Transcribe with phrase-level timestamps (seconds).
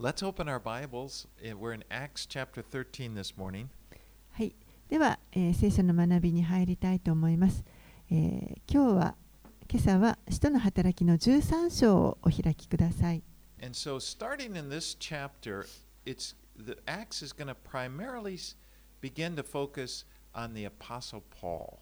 [0.00, 1.26] Let's open our Bibles.
[1.44, 3.66] Uh, We're in Acts chapter 13 this morning.
[4.30, 4.54] はい、
[4.88, 7.64] では、えー聖書の学びに入りたいと思います。
[8.08, 9.16] えー今日は
[9.68, 13.24] 今朝は使徒の働きの13章をお開きください。
[13.60, 15.66] And so, starting in this chapter,
[16.06, 18.38] it's the Acts is going to primarily
[19.00, 21.78] begin to focus on the Apostle Paul.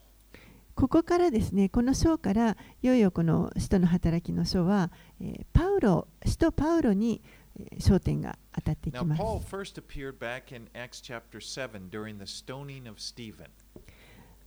[0.75, 4.91] ここからですね、この章からいよいよこの使徒の働きの書は、
[5.21, 7.46] えーパウロ、使徒パウロに、えー
[7.79, 9.23] 焦点が当たってきます。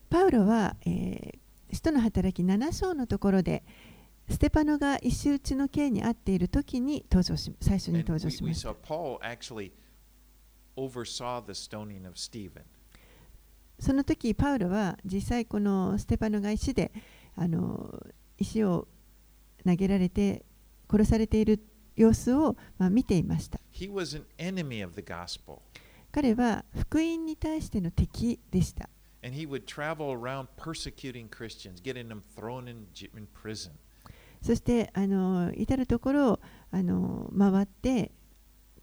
[0.09, 1.39] パウロは、えー、
[1.71, 3.63] 使徒の働き7章のところで、
[4.29, 8.61] ステパノが石打ちの刑に遭っている時に登場し最初に登場しまし。
[13.79, 16.91] その時、パウロは実際このステパノが石で
[17.35, 18.05] あの
[18.37, 18.87] 石を
[19.65, 20.45] 投げられて
[20.89, 21.59] 殺されている。
[21.99, 22.55] 様子を
[22.89, 23.59] 見ていました。
[26.11, 28.89] 彼は福音に対しての敵でした。
[34.41, 34.93] そして
[35.57, 36.39] 至るところを
[37.37, 38.13] 回って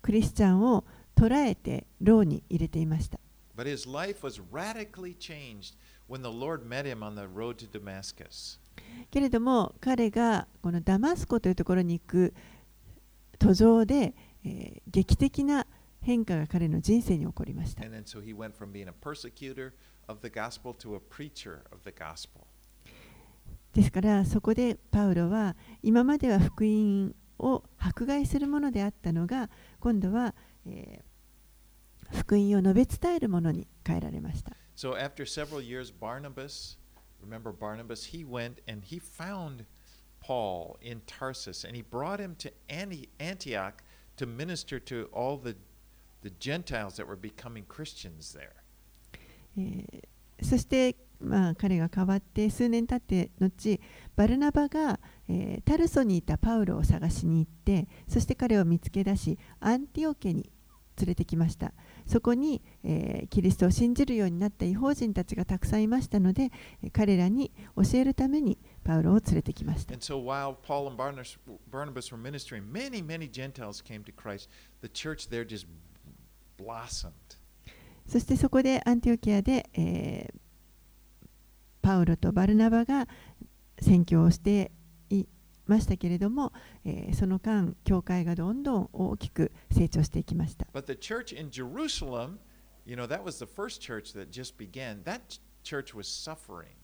[0.03, 3.19] クリスチャンを捕らえて牢に入れていました。
[9.11, 12.35] けれども彼がこのダマスコというところに行く
[13.39, 15.67] 途上で、え、劇的な
[16.01, 17.83] 変化が彼の人生に起こりました。
[23.73, 31.03] ですから、そこでパウロは今までは福音を迫害するものであったのが今度は、え、
[32.13, 34.53] 福音を述べ伝えるものに変えられました。
[40.27, 43.83] Paul in Tarsus and he brought him to Antioch
[44.17, 45.55] to minister to all the,
[46.23, 48.55] the Gentiles that were becoming Christians there.
[50.43, 53.81] そして、まあ、彼が変わって数年経って後
[54.17, 60.51] バルナバが、えータルソにいたパウロを探しに行ってそして彼を見つけ出しアンティオケに
[60.99, 61.73] 連れてきました
[62.07, 66.53] そこに、えーキリストを信じるようになった違法人たちがたくさんいましたので
[66.93, 71.37] 彼らに教えるためにパウロを連れてきました And so while Paul and Barnabas,
[71.71, 74.49] Barnabas were ministering, many, many Gentiles came to Christ.
[74.83, 75.67] The church there just
[76.59, 77.13] blossomed.
[78.07, 80.35] そしてそこでアンティオキアで、えー
[81.83, 83.07] パウロとバルナバが
[83.81, 84.73] 宣教をして
[85.09, 85.25] い
[85.67, 86.53] ましたけれども、
[86.85, 92.39] えーその間教会がどんどん大きく成長していきました But the church in Jerusalem,
[92.85, 95.03] you know, that was the first church that just began.
[95.05, 96.76] That ch- church was suffering.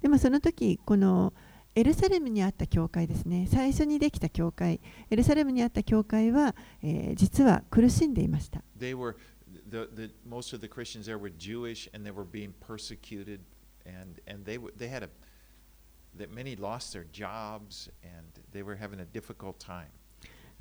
[0.00, 1.32] でもその時この
[1.74, 3.46] エルサレムにあった教会ですね。
[3.50, 4.80] 最初にできた教会。
[5.08, 8.62] エルサレムにあった教会は、えー、実は苦しんでいました。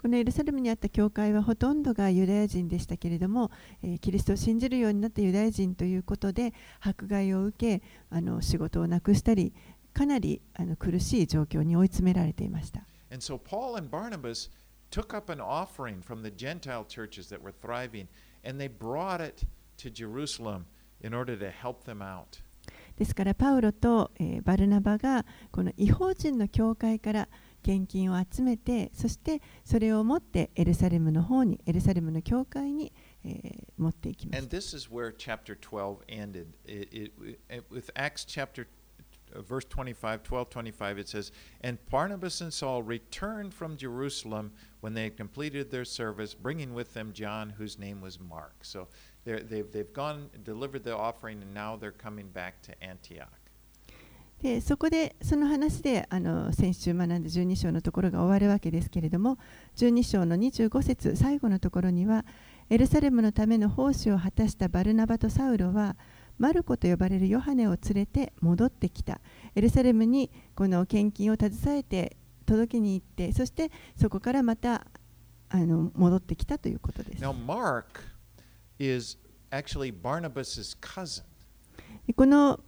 [0.01, 3.51] このエルサレムにあった教会はほとんどがユダヤ人でしたけれども、
[3.83, 9.53] えーキリストを信じるようになったユダヤ人ということで迫害を受けあの仕事をなくしたり
[9.93, 12.85] かなりあの苦しい状況に追い詰められていました。
[13.11, 14.49] And so Paul and Barnabas
[14.89, 18.07] took up an offering from the Gentile churches that were thriving
[18.45, 19.45] and they brought it
[19.77, 20.63] to Jerusalem
[21.03, 22.41] in order to help them out.
[22.97, 27.29] ですからパウロと、えーバルナバがこの違法人の教会から
[27.62, 32.92] 献金を集めてそしてそれを持ってエルサレムの方にエルサレムの教会に、
[33.24, 34.56] えー持っていきまし And た。
[34.56, 36.46] this is where chapter 12 ended.
[36.64, 37.12] It, it,
[37.48, 38.66] it- with Acts chapter
[39.34, 41.32] uh, verse 25, 12, 25, it says,
[41.62, 46.94] And Barnabas and Saul returned from Jerusalem when they had completed their service, bringing with
[46.94, 48.54] them John, whose name was Mark.
[48.62, 48.86] So
[49.24, 53.37] they're, they've, they've gone, delivered the offering, and now they're coming back to Antioch.
[54.41, 59.37] でそこでその話であの先週学んだ12章のところが終わるわけですけれども
[59.75, 62.25] 12章の25節最後のところには
[62.69, 65.97] エルサレムのための奉仕を果たしたバルナバとサウロは
[66.37, 69.19] マルコと呼ばれるヨハネを連れて戻ってきた
[69.55, 72.15] エルサレムにこの献金を携えて
[72.45, 74.87] 届けに行ってそしてそこからまた
[75.49, 77.23] あの戻ってきたということです。
[77.23, 77.83] Now, Mark
[78.77, 79.17] is
[79.51, 81.23] actually Barnabas' cousin.
[82.07, 82.59] でこの、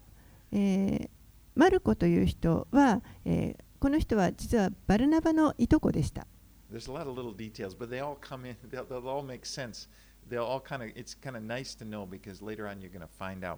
[0.52, 1.21] えー
[1.62, 6.28] マルコという人は、えーこの人は実はバルナバのいとこでした。
[6.72, 8.56] There's a lot of little details, but they all come in.
[8.70, 9.88] They'll, they'll all make sense.
[10.30, 10.90] They'll all kind of.
[10.96, 13.58] It's kind of nice to know because later on you're going to find out.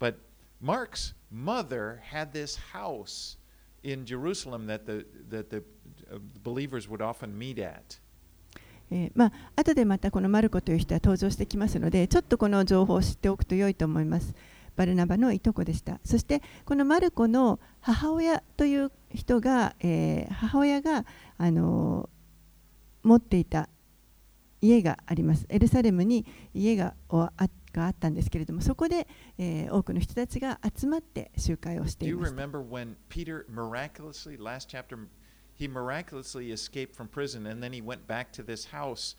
[0.00, 0.16] But
[0.60, 3.36] Mark's mother had this house
[3.84, 5.62] in Jerusalem that the that the
[6.12, 8.00] uh, believers would often meet at.
[8.90, 14.34] えーまあ後でまたこのマルコという人は登場してきますのでちょっとこの情報を知っておくと良いと思います。
[14.76, 21.04] バルナバのいとこでしたそしてこのマルコの母親という人が、えー、母親が、
[21.38, 23.68] あのー、持っていた
[24.60, 27.30] 家がありますエルサレムに家があ
[27.72, 29.06] があったんですけれどもそこで、
[29.38, 32.48] えー、多くの人たちが集まって集会をしていました。
[35.60, 39.14] he miraculously escaped from prison and then he went back to this house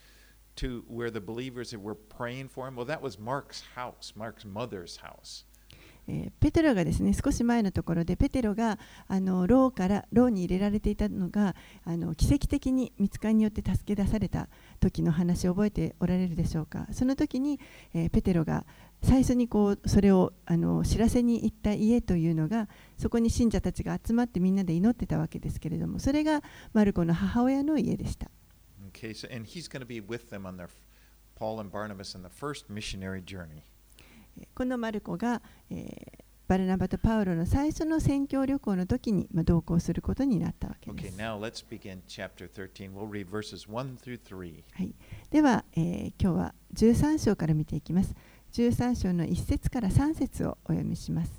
[0.55, 2.75] to where the believers were praying for him.
[2.75, 5.45] Well, that was Mark's house, Mark's mother's house.
[6.07, 11.55] えペテロがですね少し前のところでペテロがあの牢から牢に入れられていたのが
[11.85, 14.49] あの奇跡的に見つかりによって助け出された
[14.79, 17.59] 時の話を覚えておられるでしょうかその時に、
[17.93, 18.65] えー、ペテロが
[19.03, 26.41] 最初にこうそれをあの知らせに行った家というのがそこに信者たちが集まってみんなで祈ってたわけですけれどもそれが
[26.73, 28.29] マルコの母親の家でした。
[28.93, 30.69] Okay, so, and he's going to be with them on their
[31.35, 33.63] Paul and Barnabas in the first missionary journey.
[34.55, 41.17] このマルコが、えー、バルナバとパウロの最初の宣教旅行の時に、まあ、同行することになったわけです。
[41.17, 42.93] Okay, now let's begin chapter 13.
[42.93, 44.63] We'll read verses 1 through 3.
[44.73, 44.93] はい、
[45.29, 48.13] では、えー、今日は13章から見ていきます。
[48.53, 51.31] 13章の1節から3節をお読みします。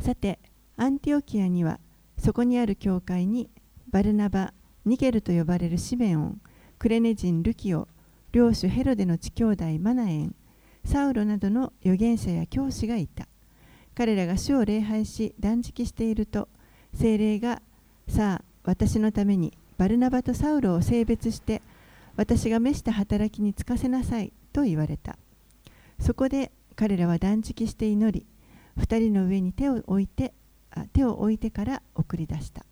[0.00, 0.38] さて、
[0.76, 1.80] アンティオキアには
[2.18, 3.48] そこにある教会に
[3.90, 4.52] バルナバ、
[4.84, 6.40] ニゲルと呼ばれるシメオン、
[6.78, 7.88] クレネ人ルキオ、
[8.32, 10.34] 領主ヘロデの地兄弟マナエン、
[10.84, 13.26] サウロなどの預言者や教師がいた。
[13.94, 16.48] 彼らが主を礼拝し断食していると、
[16.94, 17.60] 精霊が、
[18.08, 21.62] さあ、私のためにバルナバとサウロを性別して、
[22.16, 25.18] 私が召した働きに就かせなさいと言われた。
[26.00, 28.26] そこで彼らは断食して祈り、
[28.78, 30.32] 2人の上に手を置いて、
[30.70, 32.64] あ手を置いてから送り出した。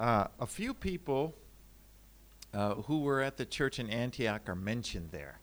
[0.00, 1.34] Uh, a few people
[2.54, 5.34] uh, who were at the church in Antioch are mentioned there.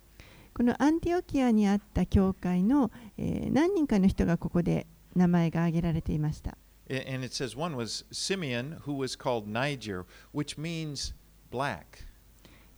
[0.55, 2.89] このアンティオキアにあった教会の、
[3.19, 6.57] えー、何人かの人がここで名前が挙げられていました。
[6.89, 11.13] And it says one was Simeon, who was called Niger, which means
[11.51, 12.07] black.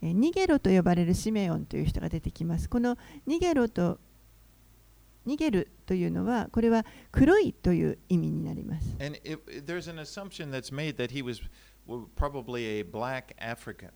[0.02, 2.68] ニゲロと呼ばれるシメオンという人が出てきます。
[2.68, 3.98] このニゲロと
[5.26, 8.96] ニゲルというのは、これは黒いという意味になります。
[9.00, 11.40] And it, there's an assumption that's made that he was
[12.15, 13.91] probably a black African.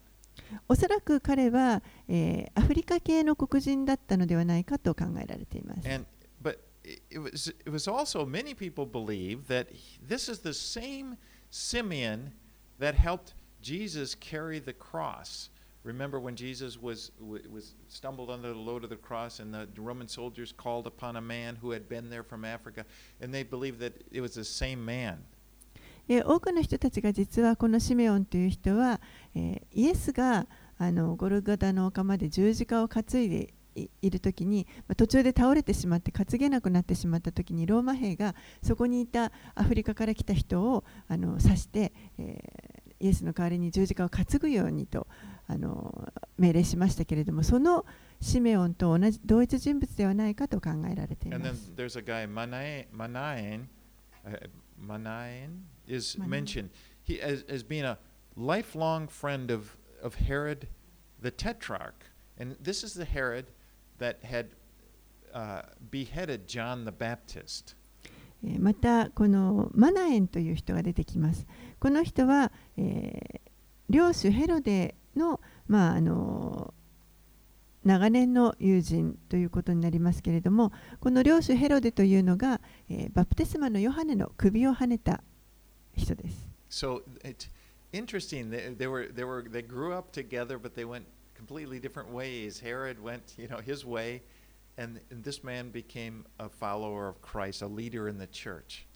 [0.68, 5.88] おそらく彼は、えー、アフリカ系の黒人だったのではないかと考えられています。
[5.88, 6.06] And,
[6.42, 9.68] but it was, it was also many people believe that
[10.06, 11.18] this is the same
[11.50, 12.32] Simeon
[12.80, 15.50] that helped Jesus carry the cross.
[15.84, 20.08] Remember when Jesus was, was stumbled under the load of the cross, and the Roman
[20.08, 22.86] soldiers called upon a man who had been there from Africa,
[23.22, 25.24] and they believed that it was the same man.
[26.09, 29.01] 多くの人たちが実はこのシメオンという人は、
[29.35, 30.47] イエスが
[30.79, 34.67] あのゴルガダの丘まで十字架を担いでいる時に、
[34.97, 41.93] 途中で倒れてしまって担げなくなってしまった時にローマ兵がそこにいたアフリカから来た人をあの刺して、
[43.01, 45.07] イエスの代わりに十字架を担ぐようにと
[45.47, 47.85] あの命令しましたけれどもその
[48.21, 51.73] シメオンと同じ同一人物ではないかと考えられています。
[55.87, 56.71] Is mentioned
[57.03, 57.99] he, as, as being a
[58.37, 60.69] lifelong friend of, of Herod
[61.21, 62.07] the Tetrarch.
[62.39, 63.47] And this is the Herod
[63.99, 64.49] that had
[65.33, 67.77] uh, beheaded John the Baptist.
[68.59, 71.47] またこのマナエンという人が出てきます。
[71.81, 73.51] この人は、えー、
[73.89, 76.75] 領主ヘロデの,、まあ、あの
[77.85, 85.23] 長年の友人ということになりますけれども、この領主ヘロデというのが、えー、バプテスマのヨハネの首をはねた
[85.95, 86.49] 人です。
[86.71, 87.49] So it,
[87.93, 91.05] interesting, They, they were they were they grew up together, but they went
[91.37, 92.61] completely different ways.
[92.61, 94.23] Herod went, you know, his way,
[94.79, 98.87] and, and this man became a follower of Christ, a leader in the church.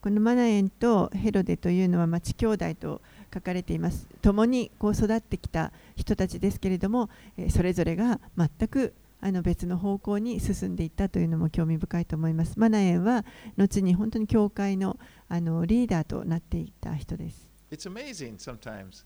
[0.00, 3.00] このマナエンとヘロデというのは町兄弟と
[3.32, 4.06] 書かれています。
[4.22, 7.08] 共にこう育ってきた人たちですけれども、
[7.48, 12.58] それぞれが全くあの別の方向に進んでいったというのも興味深いと思います。
[12.58, 13.24] マナエンは
[13.56, 17.48] 後に本当に教会のあのリーダーとなっていった人です。
[17.70, 19.04] It's amazing sometimes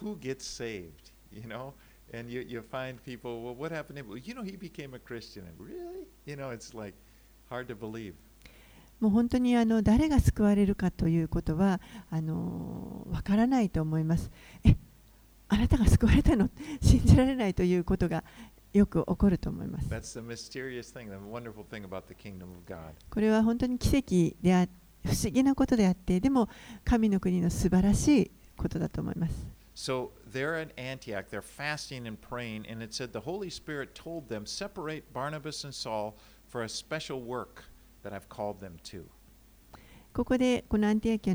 [0.00, 1.72] who gets saved, you know?
[2.12, 4.08] And you, you find people, well, what happened to him?
[4.08, 5.44] Well, you know, he became a Christian.
[5.46, 6.08] And really?
[6.26, 6.94] You know, it's like
[7.48, 8.14] hard to believe.
[9.00, 11.80] もう本当にあの誰が救われるかということは
[12.10, 14.30] あのわからないと思います。
[14.64, 14.76] え
[15.48, 16.48] あなたが救われたの
[16.80, 18.22] 信じられないということが
[18.72, 19.88] よく起こると思います。
[19.88, 22.92] That's the mysterious thing, the wonderful thing about the kingdom of God.
[23.10, 24.68] これは本当に奇跡であっ
[25.04, 26.48] 不思議なことであってでも
[26.84, 29.34] 神の国の素晴らしいことだと思います
[29.74, 34.28] So they're at Antioch, they're fasting and praying, and it said the Holy Spirit told
[34.28, 36.16] them, Separate Barnabas and Saul
[36.50, 37.64] for a special work
[38.02, 39.04] that I've called them to.
[40.12, 41.34] ここでこのアンティアキア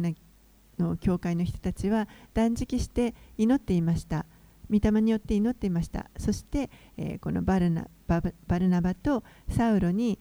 [0.84, 4.26] の教会の人たちは断食して祈っていました。
[4.70, 6.10] 御霊によって祈っていました。
[6.18, 10.20] そして、えーこのバルナバブバルナバとサウロに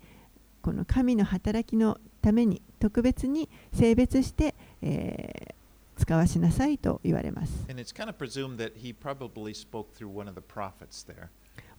[0.63, 5.55] この神の働きのために特別に性別して、えー
[5.97, 7.67] 使わしなさいと言われます。
[7.69, 11.29] And it's kind of presumed that he probably spoke through one of the prophets there.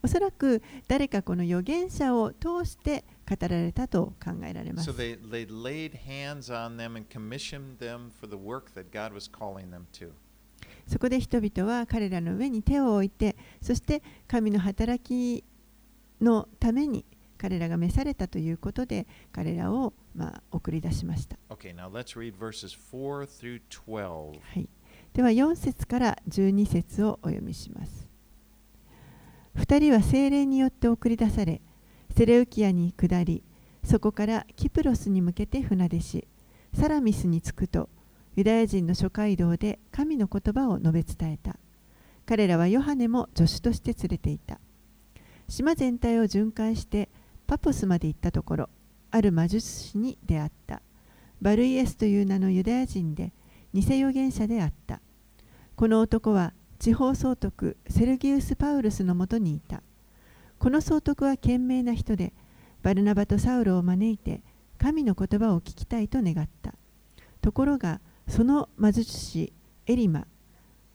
[0.02, 4.86] おそらく誰かこの預言者を通して語られたと考えられます。
[10.88, 15.44] そこで人々は彼らの上に手を置いて、そして神の働き
[16.22, 17.06] のために
[17.38, 21.38] 彼らが召されたということで彼らをま送り出しました。
[24.42, 24.70] はい、
[25.14, 28.08] では4節から12節をお読みします。
[29.56, 31.62] 2人は精霊によって送り出され、
[32.16, 33.44] セレウキアに下り、
[33.84, 36.26] そこからキプロスに向けて船出し、
[36.74, 37.90] サラミスに着くと、
[38.38, 41.58] ユダヤ人の諸街道で神の言葉を述べ伝えた。
[42.26, 44.62] 彼らはヨハネも助手として連れていた。
[45.50, 47.10] 島全体を巡回して
[47.48, 48.70] パポスまで行ったところ、
[49.12, 50.82] ある魔術師に出会った。
[51.42, 53.34] バルイエスという名のユダヤ人で、
[53.74, 55.02] 偽預言者であった。
[55.76, 59.84] この男は地方総督セルギウス・パウルスのもとにいた。
[60.60, 62.34] この総督は賢明な人で、
[62.82, 64.44] バルナバとサウロを招いて
[64.78, 66.76] 神の言葉を聞きたいと願った。
[67.42, 69.54] ところが、その魔術師
[69.86, 70.28] エリマ、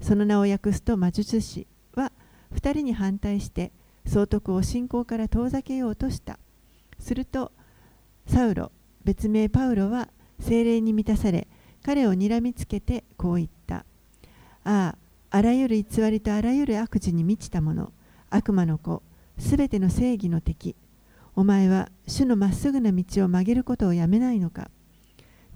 [0.00, 2.12] その名を訳すと魔術師は
[2.50, 3.72] 二人に反対して
[4.06, 6.38] 総督を信仰から遠ざけようとした。
[6.98, 7.52] すると、
[8.26, 8.72] サウロ、
[9.04, 10.08] 別名パウロは
[10.40, 11.48] 精霊に満たされ、
[11.82, 13.84] 彼を睨みつけてこう言った。
[14.64, 14.96] ああ、
[15.30, 17.92] あらゆる偽りとあらゆる悪事に満ちた者、
[18.30, 19.02] 悪魔の子、
[19.40, 20.76] すべての正義の敵。
[21.34, 24.70] お前は主のまっすぐな道を曲げることをやめないのか。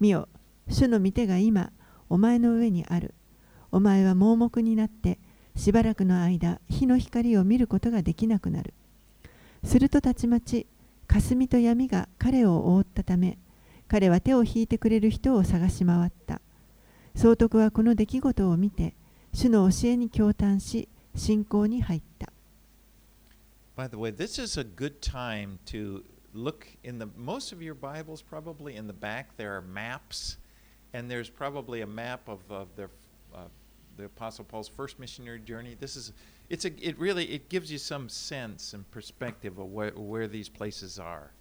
[0.01, 0.29] 見よ、
[0.69, 1.71] 主の御手が今、
[2.09, 3.15] お前の上にある。
[3.71, 5.19] お前は盲目になって、
[5.55, 8.73] しばらくの間、火の光を見ることができなくなる。
[9.63, 10.67] するとたちまち、
[11.07, 13.39] 霞と闇が彼を覆ったため、
[13.87, 16.41] 彼は手を引いてくれる人を探し回った。
[17.15, 18.95] 総督はこの出来事を見て、
[19.33, 22.24] 主の教えに驚嘆し、信仰に入った。
[23.76, 28.22] By the way, this is a good time to look in the most of your Bibles,
[28.22, 30.38] probably in the back, there are maps,
[30.94, 32.90] and there's probably a map of, of their,
[33.34, 33.46] uh,
[33.98, 35.76] the Apostle Paul's first missionary journey.
[35.80, 36.14] This is,
[36.50, 40.50] it's a, it really, it gives you some sense and perspective of where, where these
[40.50, 41.32] places are.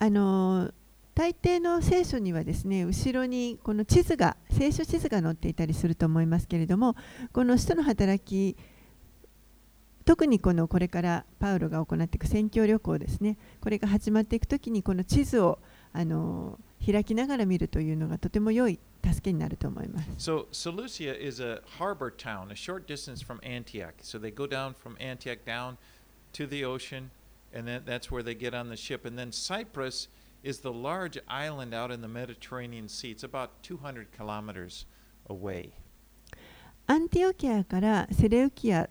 [0.00, 0.72] あの
[1.14, 6.96] 大抵の聖書にはですね後ろにこの地図が聖書地図が載っていたりすると思いますけれども
[7.32, 8.56] この使徒の働き
[10.09, 15.59] 特にこのこれからパウロが行っていく宣教旅行ですねこれが始まっていくときにこの地図を
[15.93, 20.09] あの開きながら見るというのがとても良い助けになると思います。
[20.17, 23.93] So Seleucia is a harbor town, a short distance from Antioch.
[24.01, 25.77] So they go down from Antioch down
[26.33, 27.11] to the ocean,
[27.53, 29.05] and then that's where they get on the ship.
[29.05, 30.07] And then Cyprus
[30.41, 33.11] is the large island out in the Mediterranean Sea.
[33.11, 34.87] It's about 200 kilometers
[35.29, 35.69] away.
[36.87, 38.89] アンティオキアからセレウキア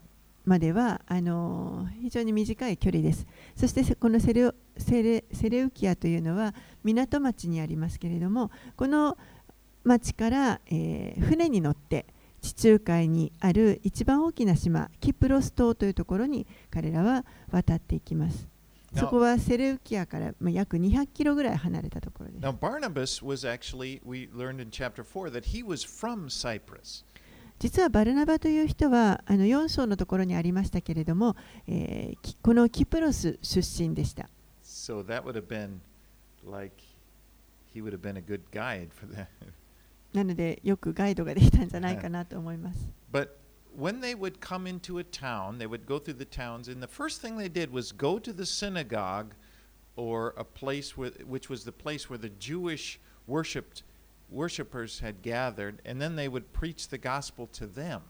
[0.48, 3.26] まではあの非常に短い距離です。
[3.54, 9.16] そしてせこのセレウセレウキアというのは港町にありますけれども、この
[9.84, 12.06] 町から、えー船に乗って
[12.40, 18.48] 地中海にある一番大きな島、キプロス島というところに彼らは渡っていきます。
[18.94, 22.40] そこはセレウキアからまあ約200キロぐらい離れたところです。
[22.40, 27.04] Now, Barnabas was actually, we learned in chapter 4 that he was from Cyprus.
[27.58, 31.36] 実はバルナバという人はあの4章のところにありましたけれども、
[31.66, 34.28] えーきこのキプロス出身でした。
[34.62, 35.80] So that would have been
[36.48, 36.76] like,
[37.74, 39.26] he would have been a good guide for that.
[40.12, 42.78] なのでよくガイドができたんじゃないかなと思います。
[43.12, 43.30] But
[43.76, 46.86] when they would come into a town, they would go through the towns, and the
[46.86, 49.34] first thing they did was go to the synagogue
[49.96, 53.82] or a place where, which was the place where the Jewish worshipped
[54.30, 58.00] worshippers had gathered, and then they would preach the gospel to them.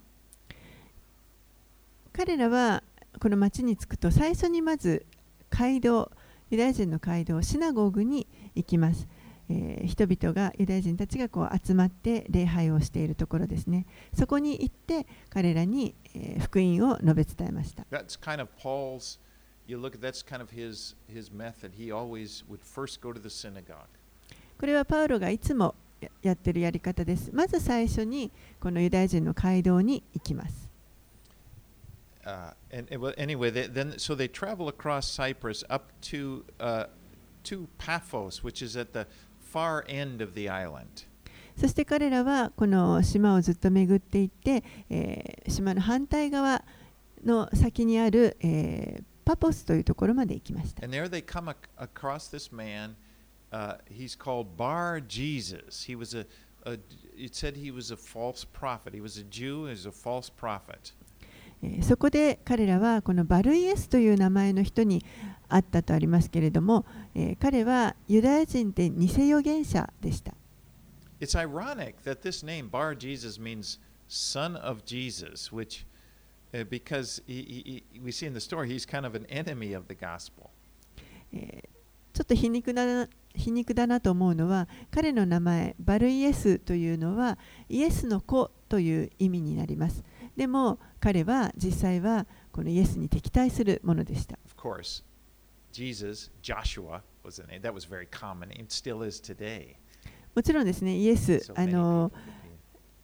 [2.13, 2.83] 彼らは
[3.21, 5.07] この町に着くと最初にまず
[5.51, 6.11] 街道、
[6.51, 9.07] ユダヤ人の街道、シナゴーグに行きます。
[9.51, 13.87] えー人々が、ユダヤ人たちがこう集まって礼拝をしているところですね。
[14.13, 17.85] そこに行って彼らに、えー福音を述べ伝えました。
[17.91, 19.19] That's kind of Paul's.
[19.67, 21.73] You look at that's kind of his his method.
[21.79, 23.87] He always would first go to the synagogue.
[24.59, 25.75] これはパウロがいつも
[26.23, 27.31] やってるやり方です。
[27.33, 30.69] まず最初にこのユダヤ人の街道に行きます。
[41.57, 46.63] そして彼らはこの島をずっと巡っていって、えー、島の反対側
[47.25, 50.85] の先にある、えー、パポスというところまで行きました。
[50.85, 52.55] And there they come across this
[53.51, 55.85] Uh, he's called Bar Jesus.
[55.85, 56.27] He was a,
[56.65, 56.79] a.
[57.17, 58.93] It said he was a false prophet.
[58.93, 59.65] He was a Jew.
[59.65, 60.93] He was a false prophet.
[61.63, 65.05] えーそこで彼らはこのバルイエスという名前の人に
[65.49, 70.35] 会ったとありますけれども、えー彼はユダヤ人で偽預言者でした。
[71.21, 75.85] It's ironic that this name Bar Jesus means son of Jesus, which
[76.55, 79.75] uh, because he, he, he, we see in the story he's kind of an enemy
[79.75, 80.51] of the gospel.
[81.33, 81.69] えー
[82.15, 90.03] ちょっと皮肉だな皮肉だなと思うのは彼の名前バルイエスというのはイエスの子という意味になります
[90.37, 95.05] でも彼は実際はこのイエスに敵対するものでした Of course,
[95.73, 97.61] Jesus, Joshua was the name.
[97.63, 99.77] That was very common and still is today.
[100.35, 102.11] もちろんですねイエスあの.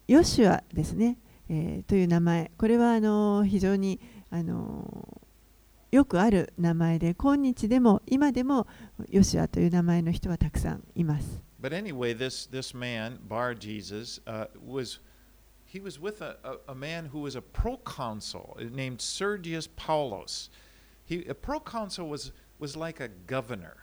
[0.07, 1.17] ヨシュアですね、
[1.49, 5.21] えーという名前これはあの非常にあの
[5.91, 8.67] よくある名前で今日でも今でも
[9.09, 14.99] ヨシュアという名前の人はたくさんいます But anyway, this this man, Bar Jesus, uh, was
[15.65, 20.51] he was with a, a, a man who was a proconsul named Sergius Paulus.
[21.05, 23.77] He a proconsul was was like a governor.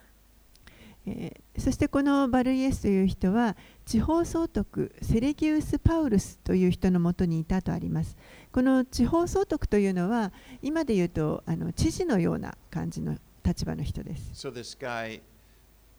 [1.05, 8.15] えーそしてこのバルイエスという人は地方総督セレギウス・パウルスという人のもとにいたとあります。
[8.51, 14.47] この地方総督というのは今で言うとあの知事のような感じの立場の人です。
[14.47, 15.21] So this guy,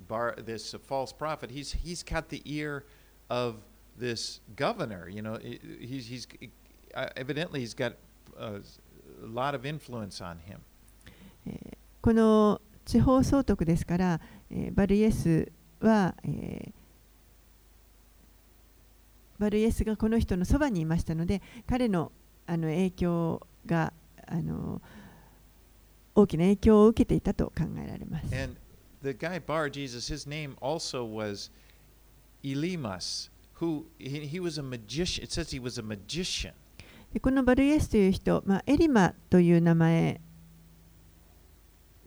[0.08, 2.84] Bar, this uh, false prophet, he's he's got the ear
[3.28, 3.56] of
[3.98, 5.08] this governor.
[5.10, 6.26] You know, he- he's he's
[6.94, 7.94] uh, evidently he's got
[8.38, 8.60] uh,
[9.22, 10.60] a lot of influence on him.
[11.46, 14.20] えーこの地方総督ですから、
[14.50, 16.83] えーバルイエスは、えー
[19.44, 22.12] バルイエスがこの人のそばにいましたので彼の
[22.46, 23.92] あの影響が
[24.26, 24.80] あの
[26.14, 28.34] 大きな影響を受けていたと考えられます。
[28.34, 28.56] And
[29.02, 31.50] the guy Bar Jesus, his name also was
[32.42, 33.28] Elimas,
[33.60, 35.24] who he, he was a magician.
[35.24, 36.54] It says he was a magician.
[37.12, 40.22] でこのバルイエスという人、まあ、エリマという名前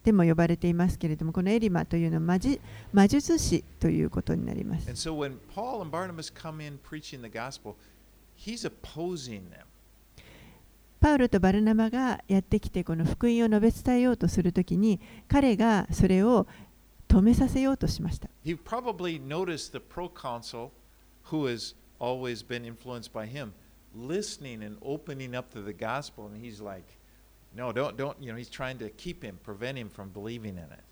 [0.07, 2.39] ても呼ばれていますけれども、このエリマというのは
[2.93, 4.87] 魔術師ということになります。
[11.01, 16.47] パウロとバルナマがやってきて、この福音を述べ伝えようとするときに、彼がそれを
[17.09, 18.29] 止めさせようとしました。
[27.57, 30.83] "No, don't, don't." You know, he's trying to keep him, prevent him from believing in it.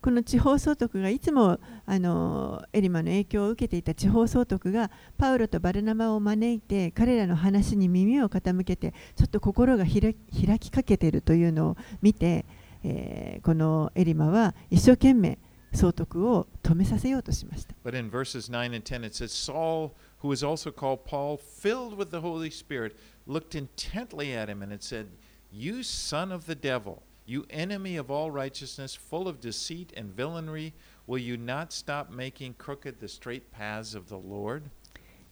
[0.00, 12.46] この地方総督がいつもあのエリマの影響を受けていた地方総督がパウロとバルナバを招いて彼らの話に耳を傾けてちょっと心が開き開きかけているというのを見て、
[12.82, 15.38] えーこのエリマは一生懸命
[15.72, 17.74] 総督を止めさせようとしました。
[17.84, 22.10] But in verses 9 and 10, it says, Saul, who is also called Paul, filled with
[22.10, 25.08] the Holy Spirit, looked intently at him and it said,
[25.52, 30.74] You son of the devil, you enemy of all righteousness, full of deceit and villainy,
[31.08, 34.62] will you not stop making crooked the straight paths of the Lord?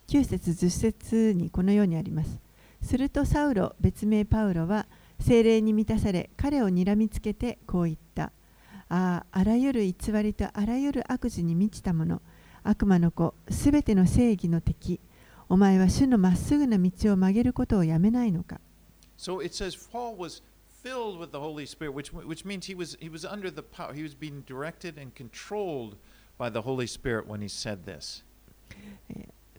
[0.09, 2.41] 9節10節にこのようにあります。
[2.83, 4.87] するとサウロ、別名パウロは
[5.21, 8.33] 精霊に満たされ、彼を睨みつけてこう言った。
[8.89, 12.23] ああ、あらゆる偽りとあらゆる悪事に満ちたもの、
[12.65, 14.99] 悪魔の子、すべての正義の敵。
[15.49, 18.61] お前は主のまっすぐな道を曲げることをやめないのか。
[19.19, 20.41] So it says Paul was
[20.83, 23.93] filled with the Holy Spirit, which, which means he was, he was under the power,
[23.93, 25.97] he was being directed and controlled
[26.39, 28.23] by the Holy Spirit when he said this.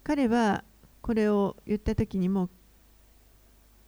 [0.02, 0.64] 彼は
[1.02, 2.48] これを言った時にも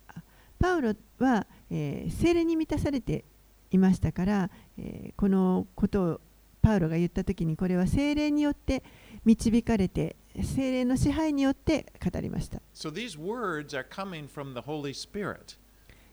[0.09, 0.23] あ
[0.59, 3.25] パウロは、えー精霊に満たされて
[3.71, 6.21] いましたから、えーこのことを
[6.61, 8.83] パウロが言った時にこれは精霊によって
[9.25, 15.57] 導かれて精霊の支配によって語りました So these words are coming from the Holy Spirit.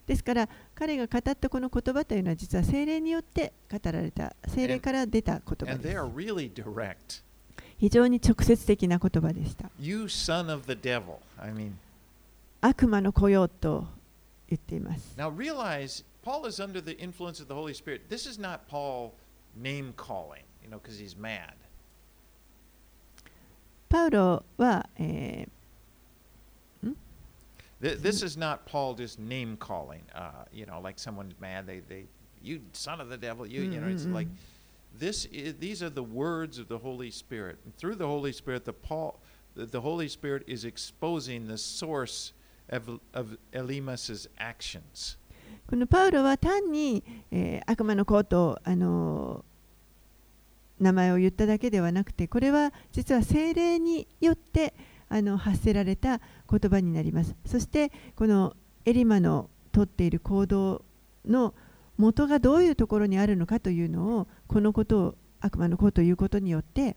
[0.10, 5.88] ですから彼が語ったこの言葉というのは実は精霊によって語られた精霊から出た言葉です。
[7.78, 9.70] 非常に直接的な言葉でした。
[12.60, 13.86] 悪魔の子よと
[14.50, 15.14] 言っています。
[23.90, 25.48] パウロは悪、え
[27.82, 30.02] Th- This is not Paul just name calling.
[30.14, 32.06] Uh, you know, like someone's mad, they, they,
[32.42, 34.28] you son of the devil, you, you know, it's Mm, mm, like
[34.98, 35.26] this.
[35.26, 37.58] Is, these are the words of the Holy Spirit.
[37.66, 39.20] And through the Holy Spirit, the Paul,
[39.56, 42.34] the, the Holy Spirit is exposing the source
[42.70, 45.18] of, of Elimas's actions.
[45.68, 54.74] このパウロは単に、えー悪魔の子と、あのー名前を言っただけではなくてこれは実は精霊によって
[55.10, 56.20] あの発せられた
[56.50, 57.36] 言葉になります。
[57.46, 60.84] そしてこのエリマの取っている行動
[61.26, 61.54] の
[61.98, 66.96] 元がどういうところにあるのかというのをこのことを悪魔の子ということによって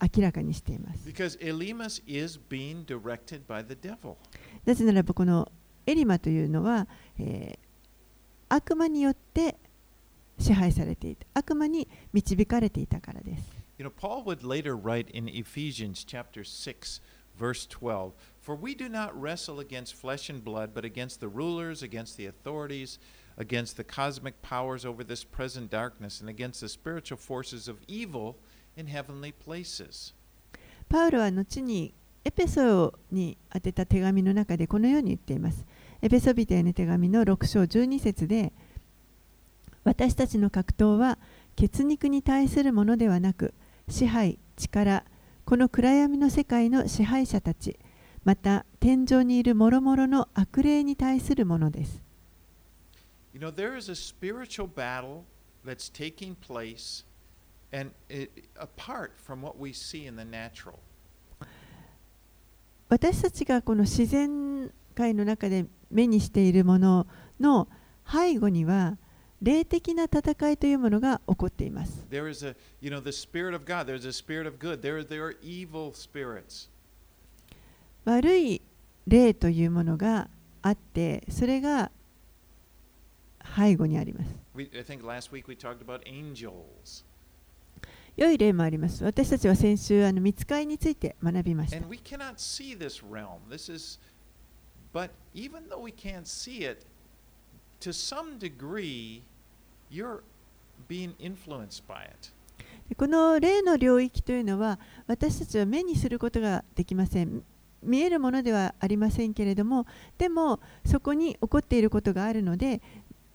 [0.00, 1.08] 明らかにしています。
[1.08, 4.16] Because Elimas is being directed by the devil.
[4.64, 5.50] なぜならばこの
[5.86, 6.86] エリマというのは、
[7.18, 7.64] えー
[8.48, 9.56] 悪魔によって
[10.38, 11.26] 支配されていた。
[11.34, 13.42] 悪魔に導かれていたからです。
[13.78, 17.02] You know, Paul would later write in Ephesians chapter 6,
[17.38, 21.82] verse 12 For we do not wrestle against flesh and blood, but against the rulers,
[21.82, 22.98] against the authorities,
[23.36, 28.36] against the cosmic powers over this present darkness, and against the spiritual forces of evil
[28.76, 30.14] in heavenly places.
[30.88, 31.94] パウロは後に
[32.24, 35.66] エペソに宛てた手紙の中でこのように言っています
[36.00, 38.52] エペソビテへの手紙の6章12節で
[39.84, 41.18] 私たちの格闘は
[41.56, 43.52] 血肉に対するものではなく
[43.88, 45.04] 支配、力、
[45.44, 47.78] この暗闇の世界の支配者たち
[48.24, 52.02] また天井にいる諸々の悪霊に対するものです
[53.34, 55.24] You know, there is a spiritual battle
[55.66, 57.04] that's taking place
[57.72, 60.78] and it, apart from what we see in the natural.
[62.88, 67.06] 私たちがこの自然界の中で目にしているもの
[67.40, 67.68] の
[68.06, 68.96] 背後には
[69.44, 72.06] 霊的な戦いというものが起こっています。
[78.06, 78.62] 悪い
[79.06, 80.30] 霊というものが
[80.62, 81.90] あって、それが
[83.54, 84.30] 背後にあります。
[88.16, 89.04] 良い例もあります。
[89.04, 91.76] 私たちは先週、あの見つかりについて学びました。
[94.94, 96.86] But even though we can't see it,
[97.80, 99.22] to some degree,
[102.96, 107.42] この例の領域というのは私たちは目にすることができません。
[107.82, 112.80] 見えるものではありませんけれども、でもそこに起こっていることがあるので、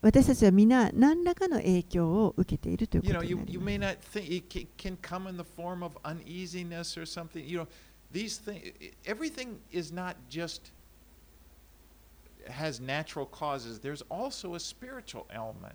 [0.01, 3.35] 私たちは皆何らかの影響を受けているということに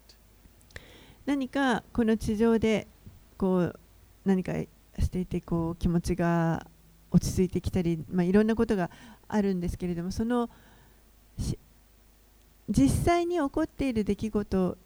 [0.08, 0.23] す。
[1.26, 2.86] 何かこの地上で
[3.38, 3.80] こう
[4.24, 4.52] 何か
[4.98, 6.66] していてこう気持ちが
[7.10, 8.90] 落ち着いてきたり、まあ、いろんなことが
[9.28, 10.50] あるんですけれどもその
[12.68, 14.78] 実際に起こっている出来事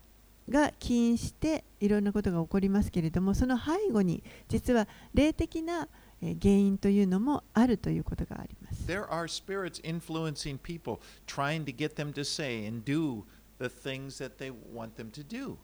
[0.49, 5.89] が起因していろんなことが起こりますけれどもその背後に実は霊的な
[6.21, 8.87] 原因というのもあるということがあります。
[8.87, 13.25] There are spirits influencing people, trying to get them to say and do
[13.61, 15.57] the things that they want them to do.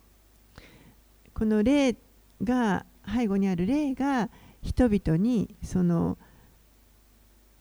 [1.34, 1.96] この霊
[2.42, 4.30] が背後にある霊が
[4.62, 6.16] 人々にその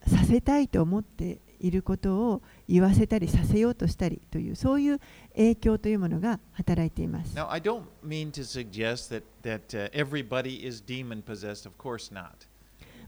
[0.08, 5.00] させたいと思っていることを言わせたりさせようとしたりというそういう
[5.36, 7.36] 影響というものが働いています。
[7.36, 11.68] Now, I don't mean to suggest that, that uh, everybody is demon possessed.
[11.68, 12.32] Of course not.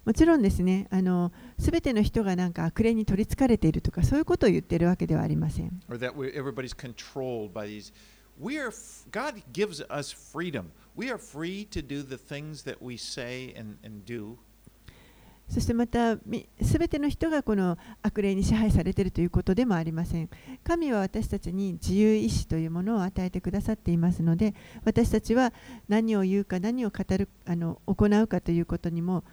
[0.05, 5.81] もちろんですね、あの全ての人がなんか悪霊に取りつかれているとかそういうことを言っているわけではありません。
[5.89, 7.91] or that everybody's controlled by these.
[8.39, 8.71] We are
[9.11, 10.71] God gives us freedom.
[10.95, 14.37] We are free to do the things that we say and, and do.
[15.47, 20.29] そしてまたみ全ての人がこの悪霊に支配されているということでもありません。
[20.63, 25.53] 神は私たちに自由意志というものを与えてくださっていますので私たちは
[25.87, 29.23] 何を言うか何を語るあの行うかということにも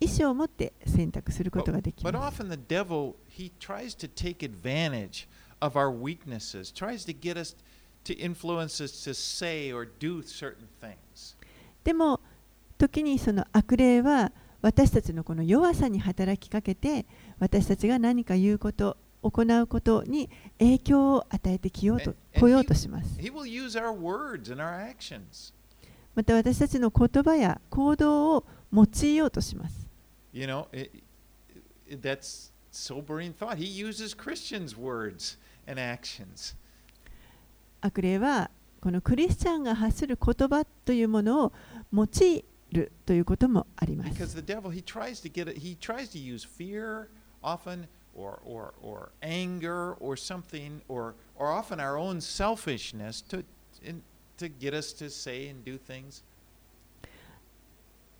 [0.00, 2.42] 意思を持って選択することができ But ます。
[2.42, 5.26] often the devil he tries to take advantage
[5.60, 10.66] of our weaknesses, tries to get us to influence us to say or do certain
[10.80, 11.36] things.
[11.84, 12.20] でも
[12.78, 14.32] 時にその悪霊は
[14.62, 17.06] 私たちのこの弱さに働きかけて
[17.38, 23.18] 私たちが何か言うこと行うことに影響を与えてきようと来ようとします。
[23.20, 25.52] He will use our words and our actions.
[26.14, 29.88] また私たちの言葉や行動を用いようとします。
[30.32, 31.02] You know, it-
[32.00, 33.56] that's sobering thought.
[33.56, 36.54] He uses Christians' words and actions.
[37.80, 41.52] 悪霊はこのクリスチャンが発する言葉というものを
[41.92, 44.10] 用いるということもあります。
[44.10, 44.70] Devil,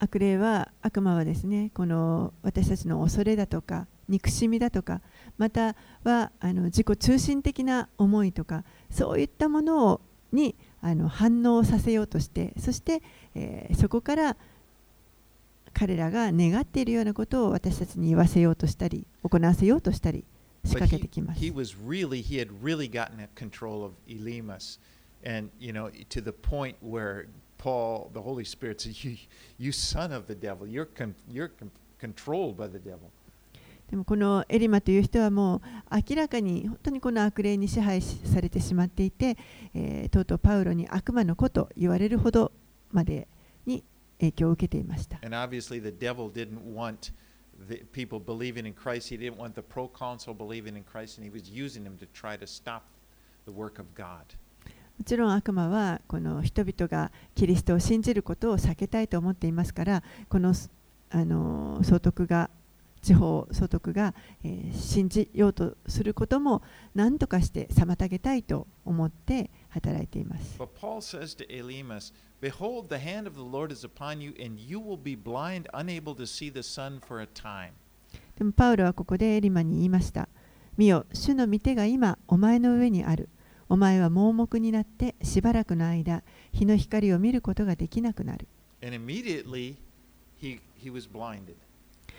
[0.01, 5.01] 悪霊は悪魔はですね、この私たちの恐れだとか、憎しみだとか
[5.37, 10.01] またはあの自己中心的な思いとかそういったものを
[10.33, 13.03] にあの反応させようとしてそして、
[13.35, 14.37] えーそこから
[15.75, 20.25] 彼らが願っているようなことを私たちに言わせようとしたり行わせようとしたり
[20.65, 21.41] 仕掛けてきます。
[21.41, 24.79] he was really, he had really gotten at control of Elimas.
[25.25, 27.27] And, you know, to the point where
[27.59, 29.17] Paul, the Holy Spirit said, You,
[29.59, 33.11] you son of the devil, you're, con, you're con, controlled by the devil.
[33.91, 35.61] でもこのエリマという人はもう
[36.11, 39.37] 明らかに本当にこの悪霊に支配されてしまっていて、
[39.73, 42.53] えー、とうとうパウロに悪魔のこと言われるほど
[42.93, 43.29] まで
[43.65, 43.83] に
[44.19, 45.19] 影響を受けていました。
[54.99, 60.53] もちろん悪魔はこの人々がキリストを信じることを避けたいと思っていますからこの,
[61.11, 62.51] あの総督が
[63.03, 66.63] 地方総督が、えー信じようとすることも
[66.95, 70.59] 何とかして妨げたいと思って働いています。
[70.59, 74.79] But Paul says to Elimas, Behold, the hand of the Lord is upon you, and you
[74.79, 77.73] will be blind, unable to see the sun for a time.
[78.37, 80.29] でもパウロはここでエリマに言いました。
[80.77, 83.29] 見よ、主の御手が今お前の上にある。
[83.69, 88.49] お前は盲目になってしばらくの間、日の光を見ることができなくなる。
[88.83, 89.77] And immediately
[90.41, 91.57] he, he was blinded.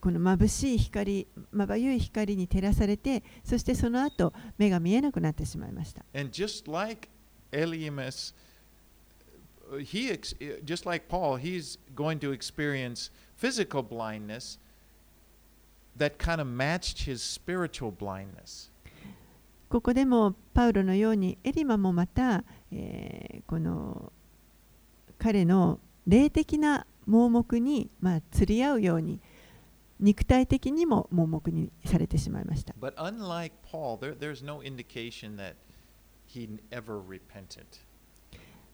[0.00, 6.04] この眩しい光、まばゆい光に照らされて、そしてその後、目が見えなくなってしまいました。
[19.68, 24.12] ここでもパウロのようにエリマもまた、えー、この
[25.18, 29.20] 彼の霊的な盲目に、まあ、釣り合うように。
[29.98, 32.74] 肉体的にも盲目にされてしまいました。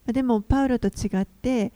[0.06, 1.72] でも、パウロと違って、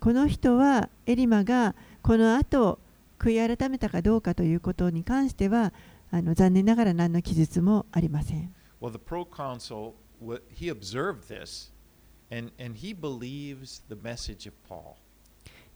[0.00, 2.78] この人は、エリマがこの後、
[3.18, 5.72] 悔い改めたかどうかということに関しては、
[6.10, 8.54] あの残念ながら何の記述もありません。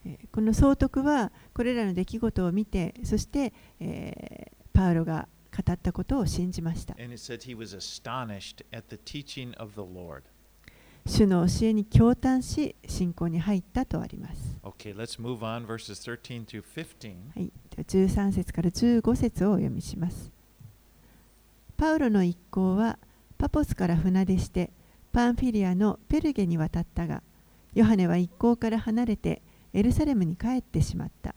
[0.05, 6.93] えーこの総督はこれらの出来事を見てそして、えーパウロが語ったことを信じました.
[11.07, 17.15] 主の教えに驚嘆し信仰に入ったとあります Okay, let's move on, verses 13 through 15.
[17.35, 20.31] はい、では13節から15節をお読みします。
[21.77, 22.99] パウロの一行は
[23.37, 24.71] パポスから船出して
[25.13, 27.23] パンフィリアのペルゲに渡ったが、
[27.73, 29.41] ヨハネは一行から離れて
[29.73, 31.35] エルサレムに帰ってしまった。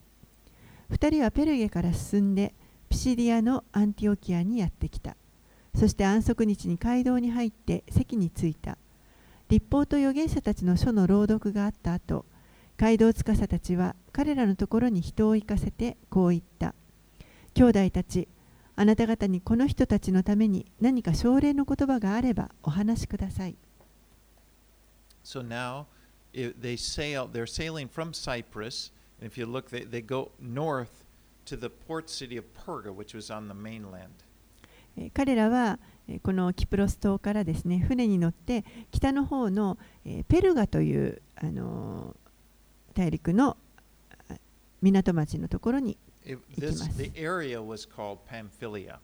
[0.89, 2.55] 二人はペルゲから進んで
[2.89, 5.17] ピシディアのアンティオキアにやってきた。
[5.75, 8.77] そして安息日に街道に入って席に着いた。
[9.49, 12.25] 立法と預言者たちの書の朗読があった後、
[12.77, 16.75] 街道司たちは彼らのところに人を行かせてこう言った。
[17.55, 18.29] 兄弟たち、
[18.77, 23.57] あなた方にこの人たちのために何か奨励の言葉があればお話しください。
[25.23, 25.85] So now
[26.35, 31.05] i they sail, they're sailing from Cyprus, and if you look, they, they go north
[31.47, 34.13] to the port city of Perga, which was on the mainland.
[34.97, 42.21] えー彼らはえーこのキプロス島からですね船に乗って北の方のえーペルガという、あのー
[42.95, 43.57] 大陸の
[44.29, 44.35] あ
[44.83, 46.39] 港町のところに It,
[47.15, 48.99] area was called Pamphylia.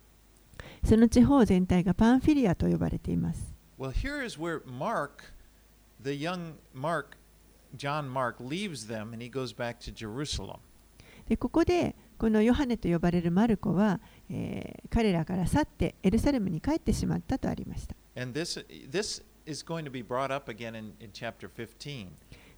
[0.84, 3.54] その地方全体がパンフィリアと呼ばれています。
[3.78, 5.32] Well, here is where Mark,
[6.03, 7.17] the young Mark,
[7.75, 10.59] John Mark, leaves them and he goes back to Jerusalem.
[11.27, 17.95] でここでこのヨハネと呼ばれるマルコは、えー彼らから去ってエルサレムに帰ってしまったとありました。
[18.15, 22.09] And this, this is going to be brought up again in, in chapter 15.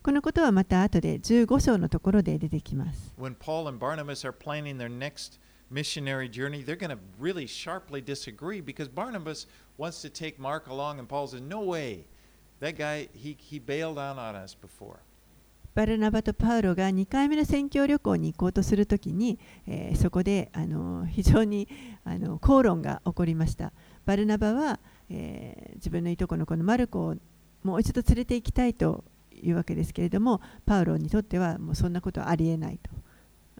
[0.01, 3.13] このことはまた後で15章のところで出てきます。
[3.19, 5.39] When Paul and Barnabas are planning their next
[5.71, 10.99] missionary journey, they're going to really sharply disagree because Barnabas wants to take Mark along,
[10.99, 12.05] and Paul says, No way.
[12.60, 14.96] That guy, he, he bailed out on us before.
[15.74, 21.68] バルナバとパウロが2回目の宣教旅行に行こうとするときに、えーそこであの非常に
[22.04, 23.72] あの口論が起こりました。
[24.04, 27.16] バルナバは、えー自分のいとこのこのマルコを
[27.62, 29.04] もう一度連れて行きたいと
[29.40, 32.90] いうわけですけれども、パウロにとってはもうそんなことはありえないと、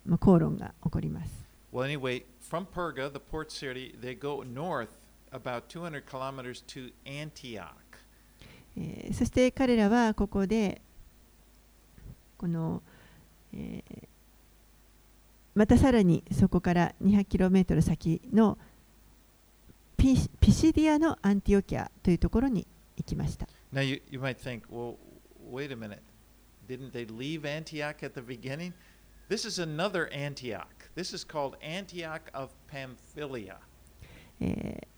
[0.04, 1.46] まあ、口論が起こります。
[1.72, 4.88] Well, anyway, from Perga, the port city, they go north
[5.30, 7.87] about 200 kilometers to Antioch.
[8.78, 10.80] えーそして彼らはここで
[12.36, 12.82] この、
[13.52, 14.08] えー
[15.54, 18.56] またさらにそこから 200km 先の
[19.96, 22.64] ピシピシディアのアンティオキアというところに
[22.96, 23.48] 行きました。
[23.72, 24.94] Now, you, you might think, well,
[25.50, 25.98] wait a minute.
[26.68, 28.72] Didn't they leave Antioch at the beginning?
[29.28, 30.68] This is another Antioch.
[30.94, 33.56] This is called Antioch of Pamphylia.
[34.40, 34.86] えー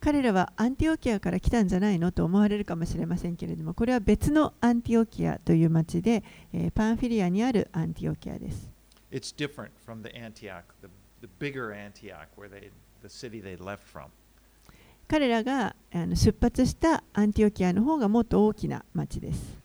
[0.00, 8.70] 彼らはアンティオキアから来たんじゃないのと思われるかもしれませんけれども、これは別のアンティオキアという町で、えー、パンフィリアにあるアンティオキアです。
[15.06, 19.58] 彼らがあの出発したアンティオキアの方がもっと大きな町です。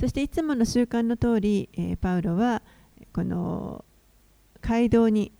[0.00, 2.62] そしていつもの習慣の通り、えーパウロは
[3.12, 3.84] この
[4.62, 5.30] 街道に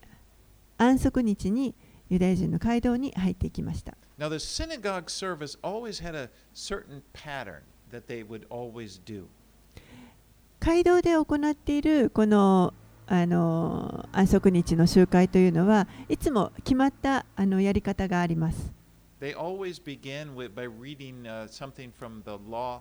[0.77, 1.75] 安息日に
[2.11, 3.97] ユダヤ人の街道に入っていきました。
[4.19, 9.25] Now, the synagogue service always had a certain pattern that they would always do.
[10.59, 12.75] 街道で行っているこの
[13.07, 18.71] あの安息日の集会というのはいつも決まったあのやり方があります。
[19.21, 22.81] They always begin with, by reading uh, something from the law,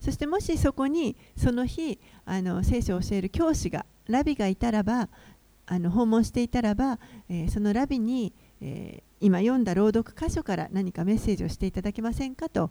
[0.00, 5.08] そしてもしそこにその日あの聖書を教える教師がラビがいたらば
[5.66, 12.70] あの訪問していたらば、えーそのラビに、えー今読んだ朗読箇所から何かメッセージをしていただけませんかと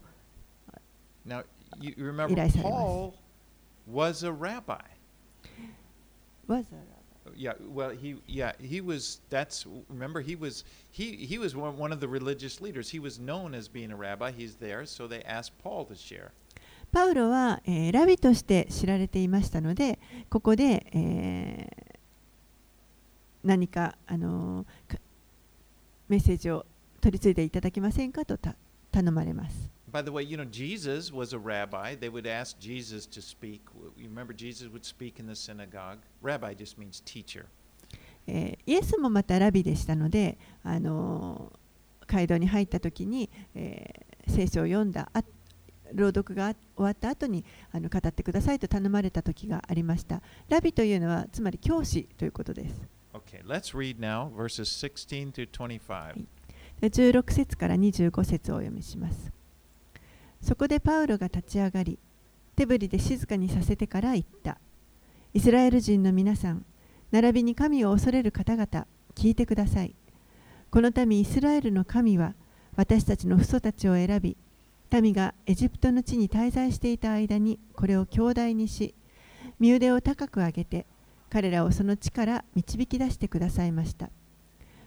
[1.26, 1.42] Now,
[1.80, 3.26] you you remember, 依頼されます。
[3.92, 4.78] Was a rabbi.
[6.46, 6.76] わざ
[7.36, 9.20] Yeah, well, he yeah he was.
[9.30, 12.88] That's remember he was he he was one, one of the religious leaders.
[12.88, 14.30] He was known as being a rabbi.
[14.30, 16.30] He's there, so they asked Paul to share.
[16.92, 19.98] パウロは、えーラビとして知られていましたので
[20.30, 21.96] ここで、えー
[23.44, 24.98] 何か、あのーか
[26.08, 26.64] メッセージを
[27.00, 28.56] 取り次いでいただけませんかとた
[28.90, 29.70] 頼まれます。
[29.92, 31.96] By the way, you know Jesus was a rabbi.
[31.96, 33.60] They would ask Jesus to speak.
[33.96, 35.98] You remember Jesus would speak in the synagogue.
[36.22, 37.46] Rabbi just means teacher.
[38.26, 41.58] えーイエスもまたラビでしたので、あのー
[42.08, 45.22] 街道に入った時に、えー聖書を読んだあ
[45.94, 50.22] 朗読が終わった後にあの語ってくださいと頼まれた時がありました。
[50.48, 52.74] ラビというのはつまり教師ということです。
[53.14, 56.26] Okay, let's read now verses 16 to 25.
[56.80, 59.32] で16節から25節をお読みします。
[60.42, 61.98] そこでパウロが立ち上がり、
[62.54, 64.58] 手振りで静かにさせてから言った。
[65.32, 66.64] イスラエル人の皆さん、
[67.10, 69.94] 並びに神を恐れる方々、聞いてください。
[70.70, 72.34] この民イスラエルの神は、
[72.76, 74.36] 私たちの父祖たちを選び、
[74.92, 78.94] 民がエジプトの地に滞在していた間にこれを強大にし、
[79.58, 80.86] 身腕を高く上げて、
[81.30, 84.10] 彼らをその地から導き出してくださいました。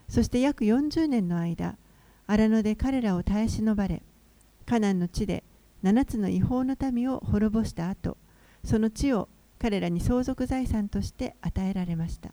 [0.07, 1.77] そして約40年の間、
[2.27, 4.01] 荒野で彼らを耐え忍ばれ、
[4.65, 5.43] カナンの地で
[5.83, 8.17] 7つの違法の民を滅ぼした後、
[8.63, 12.31] その地を彼らに相続財産として与えられました。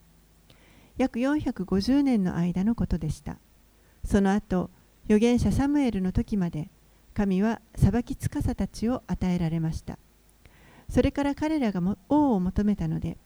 [0.96, 3.38] 約450年の間のことでした。
[4.04, 4.70] その後、
[5.06, 6.70] 預言者サムエルの時まで、
[7.16, 9.98] 神は裁き司たちを与えられました。
[10.90, 13.16] それから彼らが王を求めたので、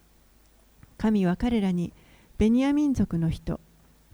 [0.97, 1.93] 神は彼らに
[2.39, 3.59] ベニヤ民族の人、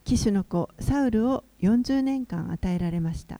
[0.05, 3.39] 騎手の子サウルを40年間与えられました。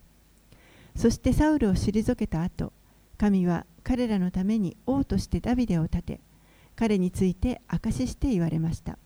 [0.95, 2.71] そしてサウルを退けた後、
[3.17, 6.19] 神は彼らのために王としてダビデを立て、
[6.75, 8.99] 彼について証しして言われました。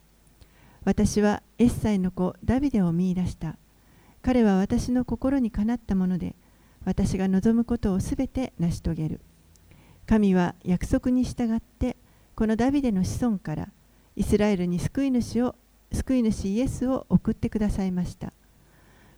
[0.84, 3.56] 私はエッサイの子ダビデを見出した。
[4.22, 6.36] 彼は私の心にかなったもので、
[6.84, 9.22] 私が望むことをすべて成し遂げる。
[10.08, 11.96] 神は約束に従って
[12.36, 13.70] このダビデの子孫から
[14.16, 15.56] イスラエルに救い主を
[15.92, 18.34] 救い主イエスを送ってくださいました。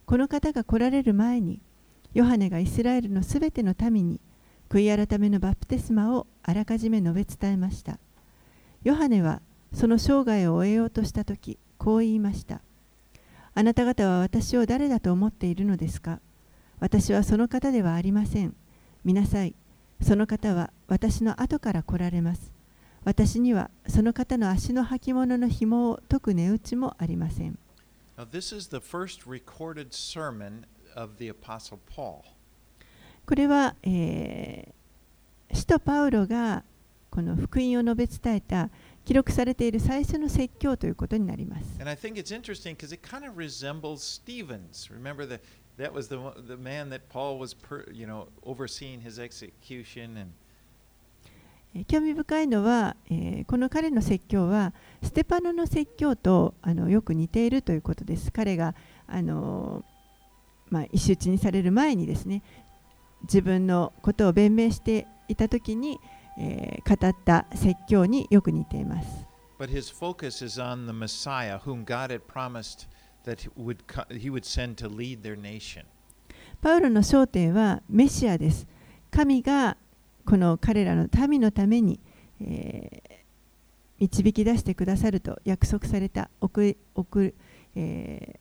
[0.06, 1.62] この方が来られる前に
[2.14, 4.20] ヨハネがイスラエルのすべての民に
[4.70, 8.00] 悔い改めのバプテスマをあらかじめ述べ伝えました。
[8.84, 9.42] ヨハネは
[9.72, 12.62] その生涯を終えようとした時こう言いました。
[13.56, 16.20] あなた方は私を誰だと思っているのですか？
[16.84, 18.54] 私はその方ではありません。
[19.06, 19.56] 見なさい、
[20.02, 22.52] その方は私の後から来られます。
[23.06, 27.58] 私にはその方の足の履物の紐を解く値打ちもありません。
[33.26, 36.66] これは、えー、使徒パウロが
[37.10, 38.70] この福音を述べ伝えた
[39.06, 41.78] 記録されている最初の説教ということになります。
[45.78, 46.18] That was the
[46.48, 50.32] the man that Paul was, per, you know, overseeing his execution and
[51.76, 58.32] えー興味深いのは、えーこの彼の説教はステパノの説教とあのよく似ているということです。
[58.32, 58.76] 彼が
[59.08, 59.94] あのー
[60.70, 62.42] まあ、石打ちにされる前にですね
[63.24, 66.00] 自分のことを弁明していた時に、
[66.38, 69.26] えー語った説教によく似ています。
[69.60, 72.88] But his focus is on the Messiah, whom God had promised
[73.26, 73.78] that would,
[74.10, 75.86] he would send to lead their nation.
[76.62, 78.66] パウロの焦点はメシアです。
[79.12, 79.78] 神が
[80.26, 82.00] この彼らの民のために、
[82.42, 83.14] えー
[84.00, 87.36] 導き出してくださると約束された送り送る、
[87.76, 88.40] えー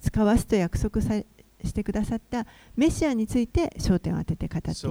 [0.00, 1.20] 使わすと約束さ
[1.64, 4.86] してくださったメシアについて焦点を当てて語っています。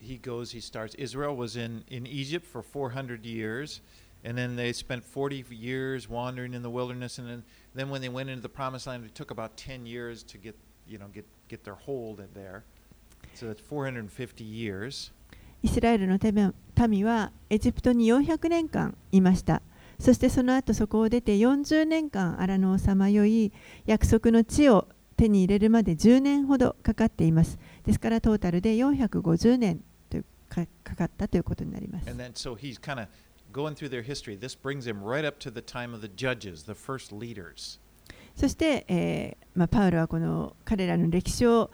[0.00, 0.94] He goes, he starts.
[0.96, 3.80] Israel was in, in Egypt for 400 years,
[4.24, 7.42] and then they spent 40 years wandering in the wilderness, and then,
[7.74, 10.54] then when they went into the promised land, it took about 10 years to get,
[10.86, 12.64] you know, get, get their hold in there.
[13.34, 15.12] So that's 450 years.
[15.62, 16.54] イスラエルの民
[16.88, 19.62] 民はエジプトに400年間いました。
[19.98, 23.50] そしてその後そこを出て40年間荒野をさまよい
[23.86, 27.58] 約束の地を手に入れるまで10年ほどかかっています。
[27.84, 30.18] ですからトータルで450年と
[30.48, 30.66] か
[30.96, 32.10] かったということになります。
[32.10, 33.08] And then so he's kind of
[38.34, 39.36] そして、
[39.70, 41.70] パウロは彼らの歴史を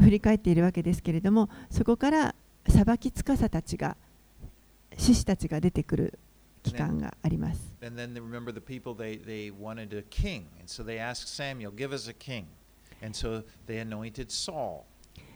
[0.00, 2.34] 振り返っているわけですけれども、そこから
[2.68, 3.96] 裁きつかさたちが、
[4.96, 6.18] 獅子たちが出てくる
[6.62, 7.74] 期間があります。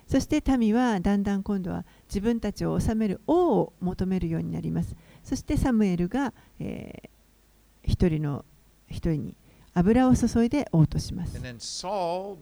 [0.07, 4.97] そして民はだんだん今度は自分たちを治める王を求めるようになります。
[5.29, 7.09] そしてサムエルが、えー、
[7.83, 8.47] 一人の
[8.89, 9.37] 一人に
[9.75, 11.37] 油を注いで王とします。
[11.37, 12.39] Saul,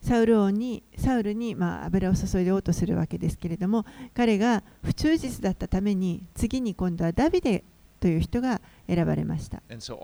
[0.00, 3.84] サウル王にサウルにまあ油を注いで王とするわけですけれども、
[4.14, 7.64] 彼が不忠実だったために次に今度はダビデ
[7.98, 9.60] という人が選ばれました。
[9.70, 9.98] So、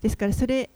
[0.00, 0.70] ですからそれ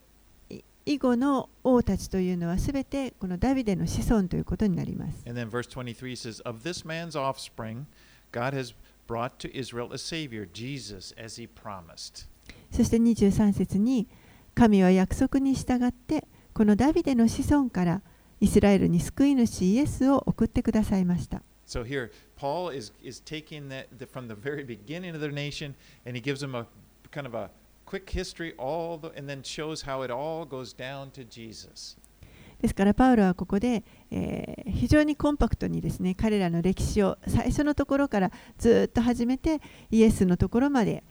[0.84, 5.22] 以後の王たちというのはすべてこのダビデの子孫ということになります。
[5.26, 7.84] And then verse 23 says, Of this man's offspring,
[8.32, 8.74] God has
[9.06, 12.26] brought to Israel a Savior, Jesus, as he promised.
[12.72, 14.08] そして23節に
[14.54, 18.02] 神は約束に従ってこのダビデの子孫から
[18.40, 21.42] イスラエルに救い主イエスを送ってくださいました。
[21.66, 25.74] So here, Paul is, is taking that from the very beginning of their nation,
[26.04, 26.66] and he gives them a
[27.10, 27.50] kind of a
[27.92, 31.98] quick history, all the, and then shows how it all goes down to Jesus.
[32.62, 41.04] ですからパウロはここで、えー非常にコンパクトにですね彼らの歴史を最初のところからずっと始めてイエスのところまで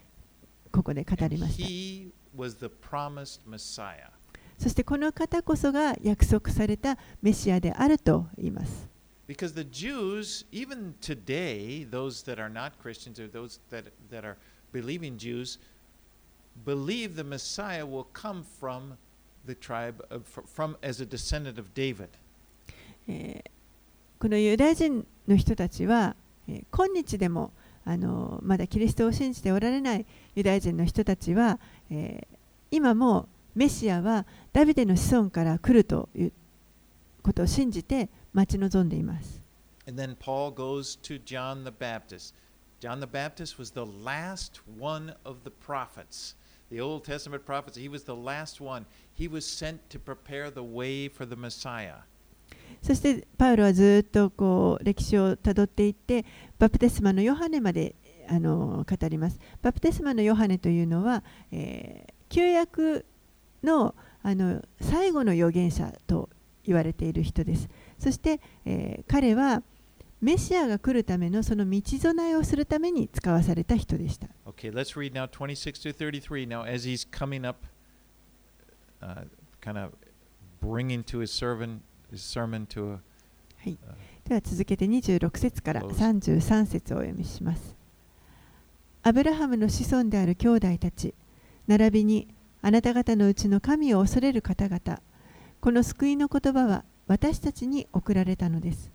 [0.71, 1.67] ここで語りました。
[1.67, 4.09] he was the promised Messiah.
[4.57, 8.89] そしてこの方こそが約束されたメシアであると言います。
[9.27, 14.35] Because the Jews, even today, those that are not Christians or those that, that are
[14.73, 15.59] believing Jews,
[16.65, 18.97] believe the Messiah will come from
[19.45, 22.09] the tribe of, from as a descendant of David.
[24.19, 26.15] このユダヤ人の人たちは、
[26.71, 27.51] 今日でも
[27.85, 32.37] あのまだキリストを信じておられないユダヤ人の人たちは、えー、
[32.69, 36.31] 今もメシアはダビデの子孫から来るという
[37.23, 39.41] ことを信じて待ち望んでいます。
[39.87, 42.35] And then Paul goes to John the Baptist.
[42.79, 46.35] John the Baptist was the last one of the prophets.
[46.71, 47.77] The Old Testament prophets.
[47.77, 48.85] He was the last one.
[49.13, 52.03] He was sent to prepare the way for the Messiah.
[52.81, 56.25] そしてパウロはずっとこう歴史をたどっていって
[56.57, 57.95] バプテスマのヨハネまで
[58.27, 59.39] あの語ります。
[59.61, 63.05] バプテスマのヨハネというのは、えー旧約
[63.61, 63.93] の
[64.23, 66.29] あの最後の預言者と
[66.63, 67.67] 言われている人です
[67.99, 69.63] そして、えー、彼は
[70.21, 74.27] メシアが来るためのその道備えをするために使わされた人でした。
[74.45, 76.47] Okay, let's read now 26 to 33.
[76.47, 77.65] Now, as he's coming up,
[79.01, 79.23] uh,
[79.61, 79.93] kind of
[80.61, 81.79] bringing to his servant,
[82.11, 82.99] his sermon to a
[83.63, 83.77] はい、
[84.27, 87.75] では続けて26節から33節をお読みします。
[89.03, 91.15] アブラハムの子孫である兄弟たち、
[91.67, 92.27] 並びに
[92.61, 95.01] あなた方のうちの神を恐れる方々、
[95.59, 98.91] この救いの言葉は私たちに送られたのです。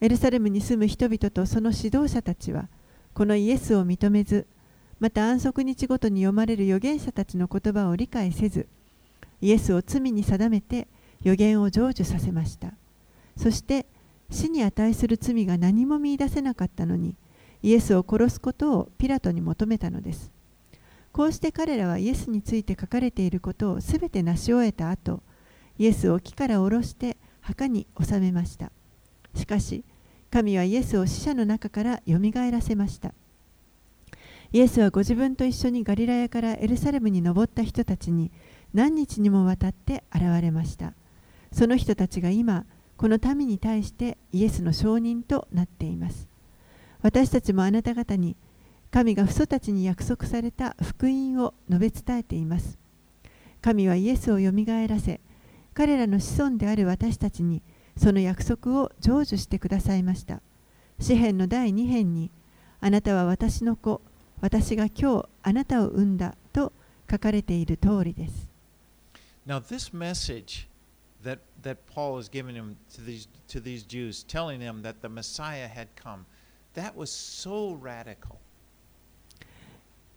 [0.00, 2.68] エルサレムに住む人々とその指導者たちは、
[3.12, 4.46] このイエスを認めず、
[4.98, 8.66] また安息日ごとに読まれる預言者たちの言葉を理解せず、
[9.40, 10.88] イエスを罪に定めて
[11.20, 12.72] 預言を成就させました。
[13.36, 13.86] そして
[14.30, 17.16] 死に値する罪が何も見いだせなかったのに、
[17.62, 20.30] イエスを殺すことをピラトに求めたのです。
[21.12, 25.22] こうして彼らはイエスについて書かれていることをすべて成し終えた後、
[25.78, 28.70] イエスを木から下ろして墓に納めました。
[29.34, 29.84] しかし、
[30.30, 33.12] 神はイエスを死者の中からよみがえらせました。
[34.52, 38.30] イエスはご自分と一緒にガリラヤからエルサレムに登った人たちに
[38.74, 40.92] 何日にもわたって現れました。
[41.52, 42.64] その人たちが今、
[42.96, 46.28] この民に対してイエスの証人となっています。
[47.02, 48.36] 私たちもあなた方に
[48.90, 52.78] 神が父祖たちに約束された福音を述べ伝えています。
[53.62, 55.20] 神はイエスをよみがえらせ、
[55.74, 57.62] 彼らの子孫である私たちに
[58.00, 60.40] その約束を成就してくださいました。
[60.98, 62.30] 詩篇の第2編に、
[62.80, 64.00] あなたは私の子、
[64.40, 66.72] 私が今日あなたを産んだと
[67.10, 68.48] 書かれている通りです。
[69.46, 70.66] Now, this message
[71.22, 75.08] that, that Paul is giving him to these, to these Jews, telling them that the
[75.10, 76.24] Messiah had come,
[76.72, 78.38] that was so radical.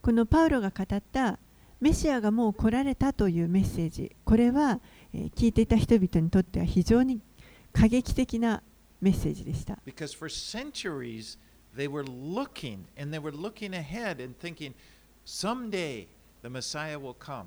[0.02, 1.38] このパウロが語った
[1.82, 4.80] メシアがもう来られたというメッセージ、これは、
[5.14, 7.20] えー、聞いていた人々にとっては非常に
[7.74, 8.64] 過激的な
[9.02, 9.80] メッセージでした。
[9.86, 11.38] Because for centuries
[11.76, 14.74] they were looking and they were looking ahead and thinking,
[15.26, 16.08] someday
[16.42, 17.46] the Messiah will come.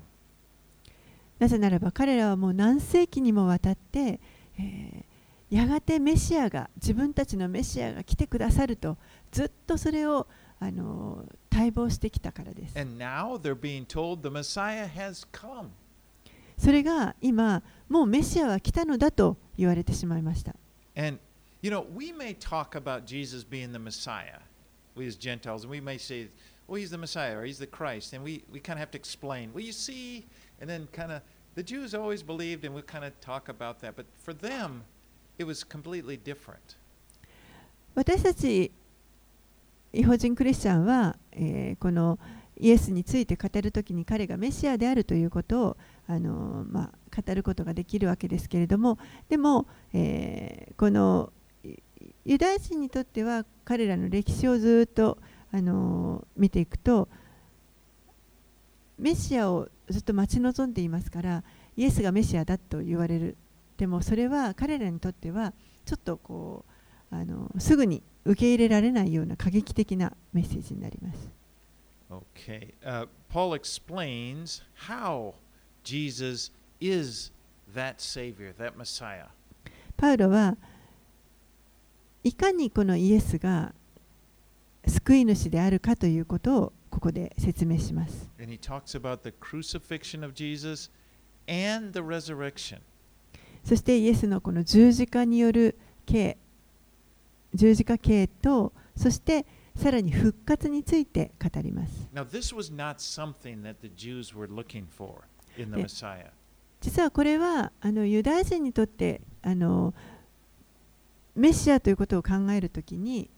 [1.39, 4.19] なぜならば彼らはもう何世紀にもわたって、
[4.59, 8.97] えー、やがてメシアが自分たちのメシアが来てくださると
[9.31, 10.27] ずっとそれを
[10.59, 12.73] あの待望してきたからです。
[16.57, 20.55] それが今、もうメシアは来たのだと言われてしまいました。
[37.95, 38.71] 私たち、
[39.93, 42.19] 違法人クリスチャンは、えー、この
[42.59, 45.77] イエスについて語るときに彼がメシアであるということを、
[46.07, 46.91] あのまあ、
[47.21, 48.97] 語ることができるわけですけれども
[49.29, 51.31] でも、えー、この
[52.25, 55.17] ユダヤ人にとっては彼らの歴史をずっと
[55.51, 57.07] あの見ていくと
[58.99, 61.43] メシアをずっと待ち望んでいますから
[61.75, 63.37] イエスがメシアだと言われる
[63.77, 65.53] でもそれは彼らにとっては
[65.85, 66.65] ちょっとこ
[67.11, 71.31] うあのすぐに受け入れられないような過激的なメッセージになります。
[72.09, 75.33] Okay.、Uh, Paul explains how
[75.83, 77.31] Jesus is
[77.73, 79.27] that Savior, that Messiah.
[79.95, 80.55] パウロは
[82.23, 83.73] いかにこのイエスが
[84.85, 88.29] 救い主であるかということをここで説明します。
[88.39, 90.91] And he talks about the crucifixion of Jesus
[91.47, 92.79] and the resurrection.
[93.63, 96.37] そしてイエスのこの十字架による刑、
[97.53, 102.07] 十字架刑と、そしてさらに復活について語ります。
[102.13, 105.23] Now, this was not something that the Jews were looking for.
[106.81, 109.93] 実はこれはあのユダヤ人にとってあの
[111.35, 113.29] メシアということを考えるときに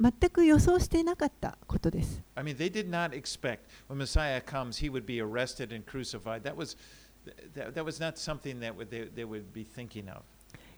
[0.00, 2.22] 全く予想していなかったことです。
[2.34, 6.42] I mean, they did not expect when Messiah comes, he would be arrested and crucified.
[6.42, 6.76] That was,
[7.54, 10.22] that, that was not something that would, they, they would be thinking of.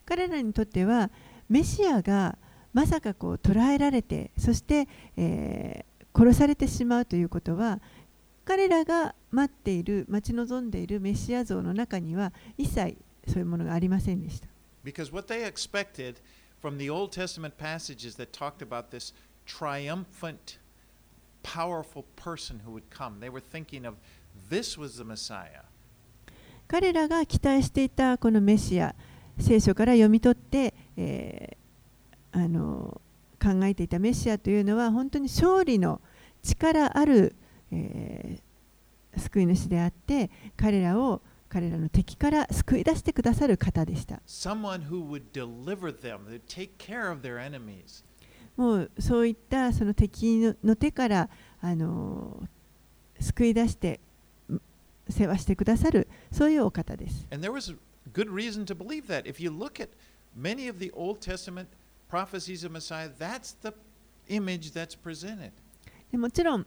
[0.05, 1.11] 彼らにとっては
[1.49, 2.37] メシアが
[2.73, 7.81] まさかこう捕らえられてそして、えー、殺されてしまうということは
[8.45, 12.97] 彼らが待っている、待ち望んでいるメシア像の中には一切
[13.29, 14.49] そういうものがありませんでした。
[14.85, 16.17] Because what they expected
[16.61, 19.15] from the Old Testament passages that talked about this
[19.47, 20.59] triumphant,
[21.43, 23.97] powerful person who would come, they were thinking of
[24.51, 25.63] this was the Messiah.
[26.67, 28.95] 彼らが期待していたこのメシア、
[29.39, 33.01] 聖書から読み取って、えー、あの
[33.41, 36.01] 考えていたメシアというのは本当に勝利の
[36.43, 37.37] 力ある
[37.73, 44.23] えー、救い主であって彼らを彼らの敵から救い出してくださる方でした。
[48.57, 51.29] もうそういったその敵のの手から
[51.61, 52.47] あの
[53.19, 54.01] 救い出して
[54.51, 54.61] ん
[55.09, 57.27] 世話してくださるそういうお方です。
[57.31, 57.75] And there was
[58.13, 59.27] good reason to believe that.
[59.27, 59.89] If you look at
[60.37, 61.69] many of the Old Testament
[62.11, 63.75] prophecies of Messiah, that's the
[64.29, 65.53] image that's presented.
[66.11, 66.67] でもちろん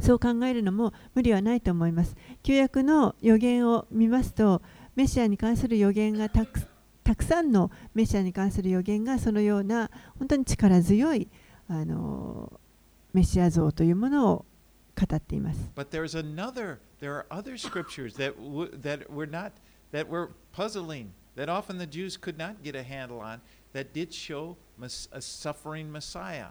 [0.00, 2.16] そう考えるのも無理はないと思います。
[2.42, 4.62] 旧約の予言を見ますと
[4.96, 6.60] メシアに関する予言がたく
[7.04, 11.28] たくさんのメシアに関する予言がそのような本当に力強い
[11.68, 12.60] あの
[13.12, 14.44] メシア像というものを
[14.96, 15.70] 語っています。
[15.74, 18.34] But there's another, there are other scriptures that,
[18.80, 19.52] that were not,
[19.92, 23.40] that were puzzling, that often the Jews could not get a handle on,
[23.72, 26.50] that did show a suffering Messiah.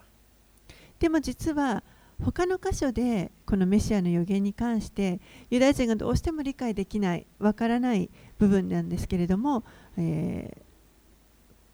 [0.99, 1.81] でも実は
[2.23, 9.63] 他の箇所でこのメシアの予言に関してユダヤ人がどうしても理解できないわからない部分なんですけれども、
[9.97, 10.69] えー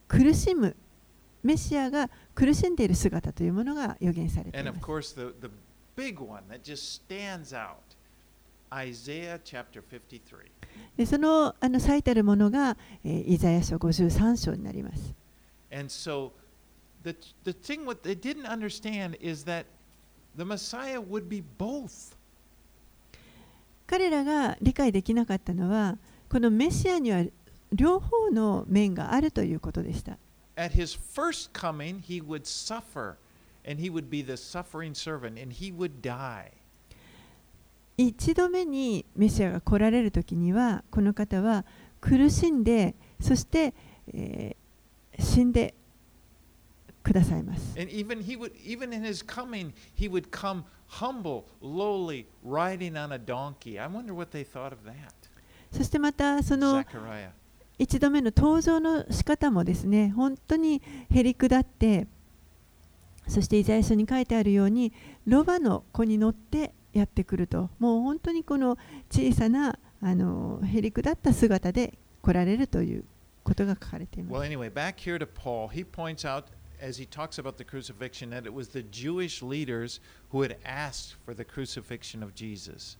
[0.08, 0.76] 苦しむ
[1.41, 5.16] メシアが苦しんでいる姿というものが予言されてい And ま of す。
[5.16, 5.52] course, the, the
[5.96, 7.78] big one that just stands out
[8.72, 10.52] Isaiah chapter 53.
[10.96, 15.16] でそのあの最たるものが、えーイザヤ書53章になります。
[15.72, 16.32] And so
[17.04, 19.66] the, the thing what they didn't understand is that
[23.88, 25.98] 彼らが理解できなかったのは、
[26.30, 27.24] このメシアには
[27.72, 30.18] 両方の面があるということでした。
[37.98, 41.66] 一度目にメシアが来られるときには、この方は
[42.02, 43.74] 苦しんで、そして、
[45.18, 45.74] 死んで、
[47.06, 47.78] くださいます。
[55.72, 56.84] そしてまたその
[57.78, 60.82] 一度目の登場の仕方もですね本当に
[61.12, 62.08] へりくだって
[63.28, 64.91] そしてイザヤ書に書いてあるように
[65.28, 68.78] ロバの子に乗ってやってくるともう本当にこの
[69.12, 73.03] 小さなあのへりくだった姿で来られるという
[73.43, 74.34] ことが書かれています。
[76.86, 81.34] As he talks about the crucifixion that it was the Jewish leaders who had asked for
[81.34, 82.98] the crucifixion of Jesus.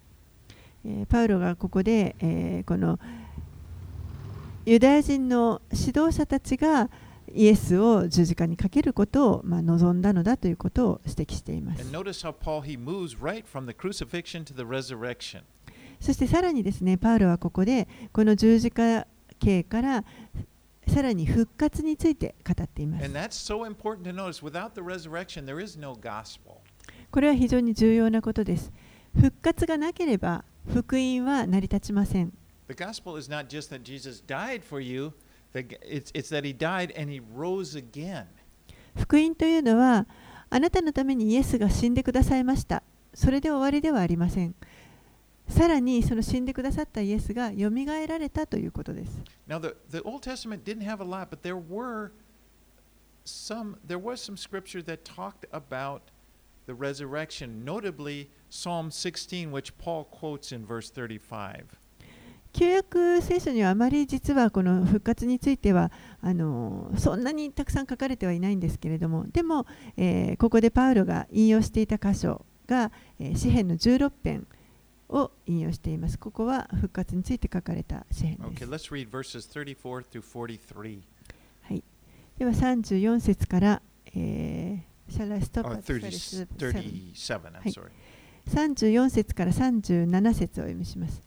[0.84, 3.00] えーパウロがここで、えーこの
[4.66, 6.90] ユダヤ人の指導者たちが
[7.32, 11.96] イエスを十字架にかけることを、まあ、望んだのだということを指摘しています And。
[11.96, 15.44] notice how Paul he moves right from the crucifixion to the resurrection.
[16.00, 19.06] そしてさらにですね、パウロはここでこの十字架
[19.40, 20.04] 刑から
[20.88, 23.04] さらに復活について語っています。
[27.12, 28.72] これは非常に重要なことです。
[29.16, 32.34] 復活がなければ福音は成り立ちません。
[38.96, 40.08] 福音というのは
[40.50, 42.84] あなたのためにイエスが死んでくださいました。
[43.14, 44.56] それで終わりではありません。
[45.48, 49.24] さらにその死んでくださったイエスがよみがえられたということです。
[49.48, 52.12] Now, the, the Old Testament didn't have a lot, but there were
[53.26, 56.02] some, there was some scripture that talked about
[56.66, 61.66] the resurrection, notably Psalm 16, which Paul quotes in verse 35.
[62.54, 65.91] 旧約聖書にはあまり実はこの復活については
[66.22, 69.66] あのそんなにたくさん書かれてはいないんですけれどもでも、
[69.98, 74.48] えーここでパウロが引用していた箇所が、えー詩編の16編
[75.10, 76.18] を引用しています。
[76.18, 78.66] ここは復活について書かれた詩編で Okay, す。
[78.66, 80.99] let's read verses 34 through 43.
[81.64, 81.84] はい、
[82.38, 83.82] では34節から、
[84.16, 87.14] えー、Shall I stop Or at 30, 37?
[87.14, 87.72] 37, I'm Hi.
[87.72, 87.89] sorry.
[88.47, 91.22] 34節から37節をお読みします。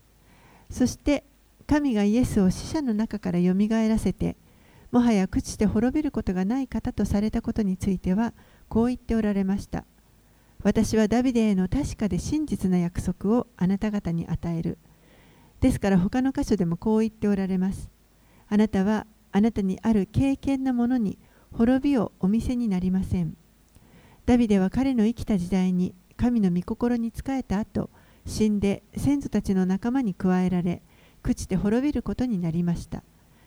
[0.70, 1.24] そして
[1.66, 4.36] 神がイエスを死者の中からよみがえらせて、
[4.90, 8.32] もはや朽ちて滅びることがない方とされたことについては、
[8.68, 9.84] こう言っておられました。
[10.62, 14.78] 私はダビデへの確かで真実な約束をあなた方に与える。
[15.60, 17.90] ですから他の箇所でもこう言っておられます。
[18.48, 21.18] あなたはあなたにある敬虔なものに
[21.52, 23.36] 滅びをお見せになりません。
[24.26, 27.90] ダビデは彼の生きた時代に神の御心に仕えた後、
[28.26, 30.82] 死んで先祖たちの仲間に加えられ、
[31.22, 33.02] 朽ちて滅びることになりました。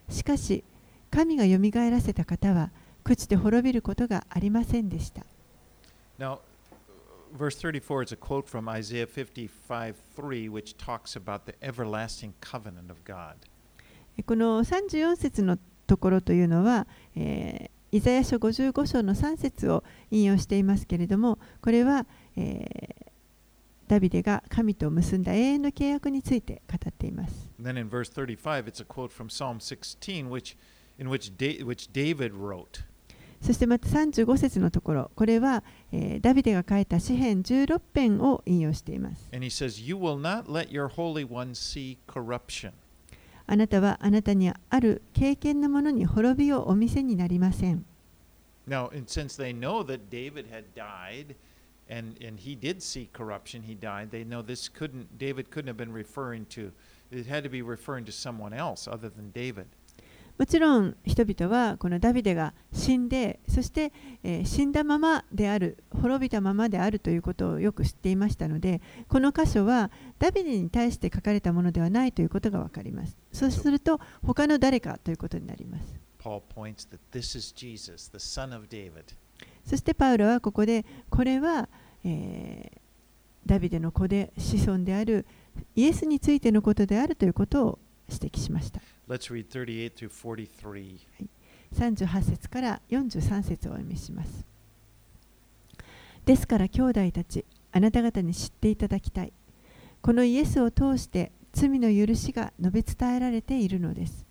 [0.10, 0.64] しかし、
[1.12, 2.72] 神がよみがえらせた方は、
[3.04, 5.26] 朽ちて滅びることがありませんでした。
[6.18, 6.40] Now,
[7.38, 12.90] verse 34 is a quote from Isaiah 55 3, which talks about the everlasting covenant
[12.92, 13.36] of God.
[14.26, 15.58] この34節の
[15.88, 22.06] ところというのは、えーイザヤ書55章の3節を引用していますけれども、これは、
[22.38, 23.12] えー
[23.88, 27.52] ダビデが神と結んだ永遠の契約について語っています。
[27.62, 30.56] Then in verse 35, it's a quote from Psalm 16, which,
[30.98, 32.86] in which, da- which David wrote.
[33.42, 39.30] そしてまた35節のところ、これは、えーダビデが書いた詩編16編を引用しています。
[39.32, 39.82] Says.
[43.48, 47.86] あなたはあなたにある敬虔なものに滅びをお見せになりません。
[48.68, 51.36] Now, and since they know that David had died,
[51.90, 55.78] and, and he did see corruption, he died, they know this couldn't, David couldn't have
[55.78, 56.72] been referring to,
[57.12, 59.66] it had to be referring to someone else other than David.
[60.42, 73.16] もちろん人々はこのダビデが死んでそして、えー死んだままである滅びたままであるということをよく知っていましたのでこの箇所はダビデに対して書かれたものではないということが分かります。
[73.32, 75.94] そうすると他の誰かということになります。
[76.18, 79.14] Paul points that this is Jesus, the son of David.
[79.64, 81.70] そしてパウロはここでこれは、
[82.04, 82.82] えー
[83.46, 85.26] ダビデの子で子孫である
[85.76, 88.82] イエスについてのことであるということを指摘しました
[89.18, 91.00] 38 through 43.
[91.76, 94.46] 38節から43節をお読みします。
[96.26, 99.34] ですから兄弟たち、あなた方に知っていただきたい。
[100.02, 104.26] このイエスを通して罪の許しが述べ伝えられているのです。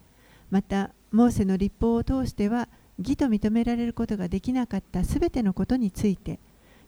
[0.51, 2.69] また、モーセの立法を通しては
[2.99, 6.39] 義と認められることができなかったすべてのことについて、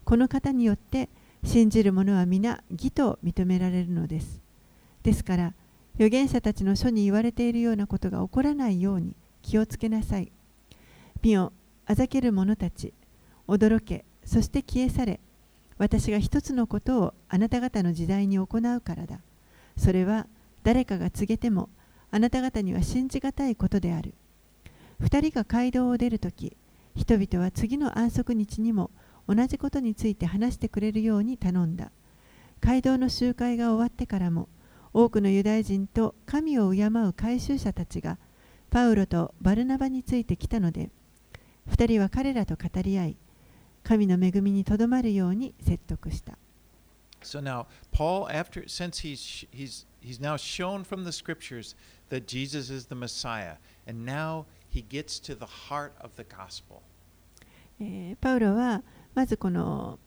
[0.05, 1.09] この方によって
[1.45, 4.41] 信じる者は皆義と認められるのです。
[5.03, 5.55] ですから、
[5.95, 10.33] 預言者たちの書に言われているようなことが起こらないように気をつけなさい。
[11.23, 11.53] 見よ、
[11.87, 12.93] あざける者たち、
[13.47, 15.21] 驚け、そして消え去れ。
[15.79, 19.21] 私が一つのことをあなた方の時代に行うからだ。
[19.77, 20.27] それは
[20.63, 21.69] 誰かが告げても
[22.11, 24.15] あなた方には信じがたいことである。
[25.01, 26.57] 二人が街道を出るとき、
[26.95, 28.91] 人々は次の安息日にも
[29.27, 31.91] 同じことについて話してくれるように頼んだ。
[32.61, 34.49] 街道の集会が終わってからも、
[34.95, 38.19] 多くのユダヤ人と神を敬う改宗者たちが
[38.71, 40.91] パウロとバルナバについてきたので、
[41.67, 43.17] 二人は彼らと語り合い、
[43.83, 46.39] 神の恵みにとどまるように説得した。
[47.23, 51.77] So now, Paul, after since he's he's he's now shown from the scriptures
[52.11, 56.83] that Jesus is the Messiah, and now he gets to the heart of the gospel.
[57.81, 58.83] えーパウロは
[59.15, 59.99] まずこの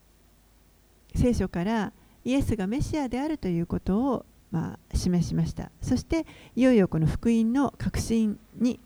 [1.14, 1.92] 聖書から
[2.24, 5.70] イエスがメシアであるということを、まあ、示しました。
[5.80, 8.80] そしていよいよこの福音の確信に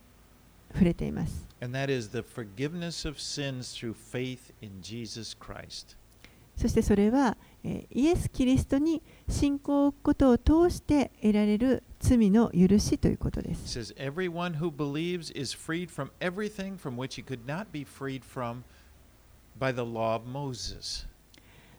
[0.72, 1.46] 触れています。
[6.56, 13.78] そしてそれは、えーイエス・キリストに信仰を置くことを通して得られる罪の許しということです。
[13.78, 18.62] says, Everyone who believes is freed from everything from which he could not be freed from
[19.58, 21.06] by the law of Moses.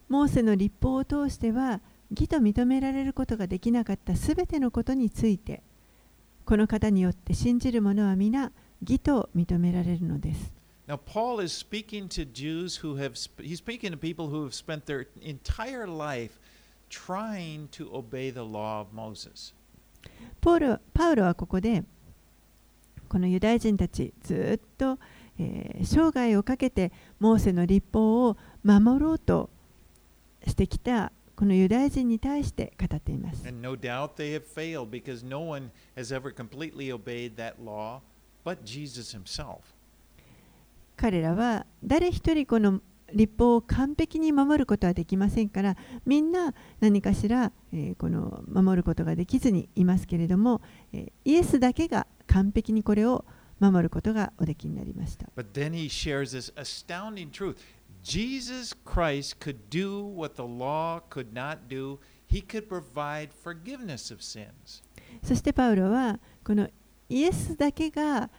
[0.08, 1.80] モーセの立法を通しては
[2.12, 5.64] 義と認められることができなかったすべてのことについて
[6.46, 8.52] この方によって信じる者は皆
[8.82, 10.54] 義と認められるのです。
[10.88, 15.08] Now, Paul is speaking to Jews who have, he's speaking to people who have spent their
[15.22, 16.32] entire life
[16.90, 19.54] trying to obey the law of Moses.
[20.42, 21.84] ポールパウロはここで
[23.08, 24.98] このユダヤ人たちずっと、
[25.40, 29.50] えー生涯をかけてモーセの立法を守ろうと
[30.46, 33.44] してきたこのユダヤ人に対して語っています。
[40.96, 42.80] 彼らは誰一人この
[43.12, 45.76] 立法を完璧に守ることはできませんから、
[46.06, 50.62] みんな何かしら、えー、この守ることができずにいますけれども、
[50.94, 53.26] えー、イエスだけが完璧にこれを
[53.60, 55.26] 守ることがおできになりました。
[58.04, 62.00] Jesus Christ could do what the law could not do.
[62.26, 64.82] He could provide forgiveness of sins.
[65.24, 66.70] そしてパウロはこの
[67.10, 68.30] イエスだけが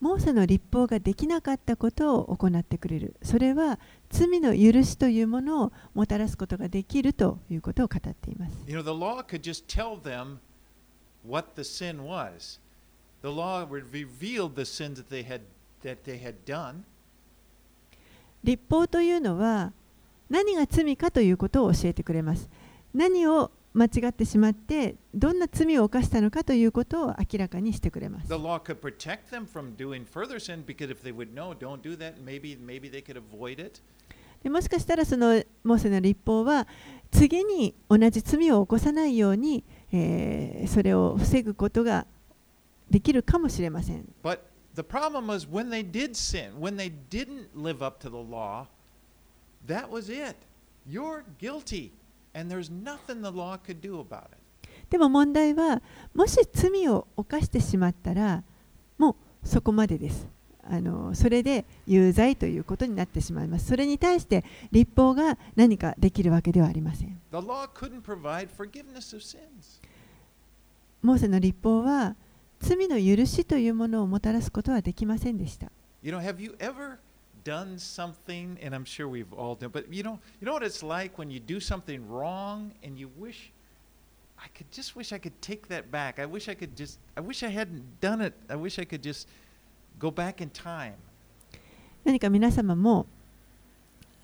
[0.00, 3.78] モーセの立法ができなかったことを行ってくれるそれは
[4.10, 10.40] 罪の許しというものをもたらすことができるということを語っています You know, the law could just tell them
[11.26, 12.60] what the sin was.
[13.22, 15.40] The law would revealed the sins that they had
[15.82, 16.84] that they had done,
[18.44, 19.72] 立法というのは
[20.30, 22.48] 何が罪かということを教えてくれます。
[22.92, 28.28] 何を間違ってしまってどんな罪を犯したのかということを明らかにしてくれます。
[28.28, 31.96] The law could protect them from doing further sin because if they would know, don't do
[31.98, 33.80] that, maybe maybe they could avoid it.
[34.44, 36.68] でもしかしたらそのモーセの立法は
[37.10, 42.06] 次に同じ罪を起こさないように、えーそれを防ぐことが
[42.90, 44.04] できるかもしれません。
[44.22, 44.38] But
[44.74, 48.66] the problem was when they did sin, when they didn't live up to the law,
[49.66, 50.36] that was it.
[50.86, 51.92] You're guilty.
[52.34, 54.38] And there's nothing the law could do about it.
[54.90, 55.80] でも問題は
[56.14, 58.42] もし罪を犯してしまったら
[58.98, 60.28] もうそこまでです
[60.62, 69.80] あのそれで有罪ということになってしまいますそれに対して立法が何かできるわけではありません The law couldn't provide forgiveness of sins.
[71.02, 72.14] モーセの立法は
[72.64, 75.70] 罪の許しというものをもたらすことはできませんでした
[76.02, 76.98] You know, have you ever
[77.44, 80.86] done something, and I'm sure we've all done, but you know, you know what it's
[80.86, 83.52] like when you do something wrong and you wish,
[84.38, 86.18] I could just wish I could take that back.
[86.18, 88.32] I wish I could just, I wish I hadn't done it.
[88.48, 89.28] I wish I could just
[89.98, 90.94] go back in time.
[92.04, 93.06] 何か皆様も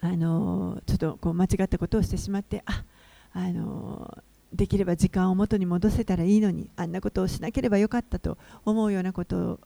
[0.02, 2.84] あのちょっとこう間違ったことをしてしまってあ
[3.32, 4.18] あの
[4.52, 9.60] できれば時間を元に戻せたらいいのにあんなことをしなければよかったと思うようなこと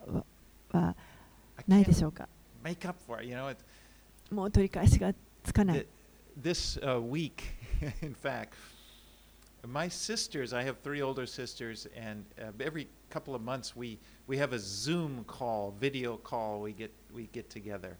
[0.73, 0.95] は
[1.67, 2.29] ないでしょうか
[4.31, 5.13] もう取り返しが
[5.43, 5.87] つかない th-
[6.41, 7.43] this uh, week,
[8.03, 8.55] in fact,
[9.67, 14.37] my sisters, I have three older sisters, and uh, every couple of months we, we
[14.39, 17.97] have a Zoom call, video call, we get, we get together.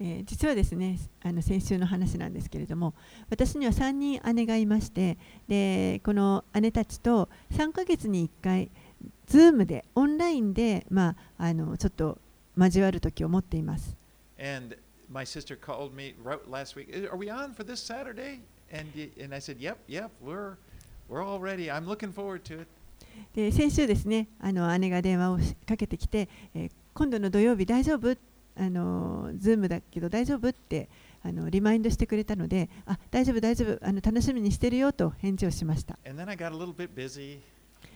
[0.00, 2.94] えー実はですねあの先週の話なんですけれども
[3.28, 8.70] 私には3人姉がいましてでこの姉たちと3ヶ月に1回
[9.28, 12.18] Zoom でオンラインで、まあ、あのちょっと
[12.56, 13.96] 交わる時を持っています
[14.38, 14.76] And
[15.10, 16.14] my sister called me
[16.48, 16.88] last week.
[17.10, 18.40] "Are we on for this Saturday?
[18.72, 18.88] And
[19.22, 20.54] and I said, Yep, yep, we're
[21.10, 21.70] we're all ready.
[21.70, 22.68] I'm looking forward to it.
[23.34, 28.16] で先週ですねあの姉が電話をしかけてきて、えー今度の土曜日大丈夫
[28.60, 30.90] あの Zoom だけど大丈夫って
[31.22, 35.98] あのリマインドしてくれたのであ大丈夫大丈夫あの楽しみにしてるよと返事をしました.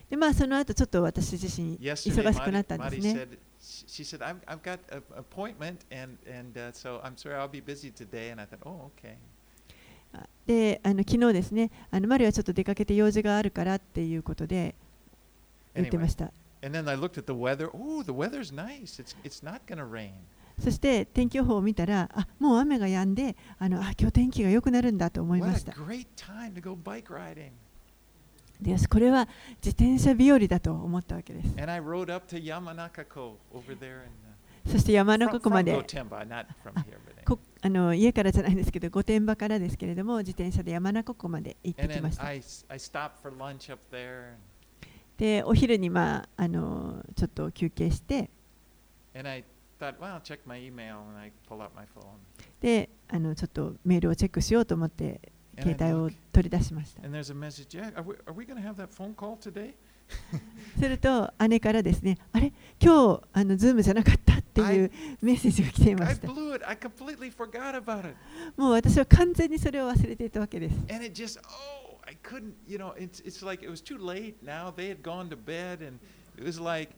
[0.09, 3.27] でまあその後ちょっと私自身忙しくなったんですね
[3.59, 7.61] she said I've I've got an appointment and and uh, so I'm sorry I'll be
[7.61, 8.31] busy today.
[8.31, 9.15] And I thought, oh okay.
[10.13, 14.75] あであの昨日ですねあのマリはちょっと出かけて用事があるからっていうことで
[15.73, 16.31] 言ってま Anyway, した
[16.63, 17.69] and then I looked at the weather.
[17.73, 18.99] Oh, the weather's nice.
[18.99, 20.13] It's it's not going to rain.
[20.59, 25.73] そして天気予報を見たら、あもう雨が止んで、あのあ今日天気が良くなるんだと思いました。
[28.87, 29.27] これは
[29.57, 31.53] 自転車日和だと思ったわけです。
[34.65, 35.73] そして山の湖まで。
[37.61, 42.23] あの家からじゃないんですけど、御殿場からですけれども、自転車で山中湖まで行ってきました。
[45.17, 48.29] で、お昼に、まあ、あのちょっと休憩して。
[49.79, 52.17] Thought, well, check my email, and I pull out my phone.
[52.61, 55.21] であのちょっとメールをチェックしようと思って
[55.59, 59.37] 携帯を取り出しました and there's a message, Jack, are we, are we going to have that phone call
[59.37, 59.73] today?
[60.79, 66.67] すると姉からですねあれ今日あのズームじゃなかったっていうメッセージが来ていました blew it.
[66.67, 68.15] I completely forgot about it.
[68.57, 73.97] もう私は完全にそれを忘れていたわけです And it just, oh, I couldn't, you know, it's, it's like it was too
[73.97, 74.71] late now.
[74.75, 75.99] They had gone to bed, and
[76.37, 76.91] it was like,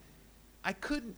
[0.63, 1.15] I couldn't,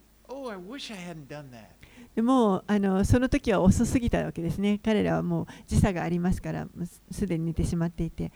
[2.16, 4.80] でもあその時は遅すぎたわけですね。
[4.84, 6.68] 彼らはもう時差がありますから、
[7.12, 8.32] すでに寝てしまっていて、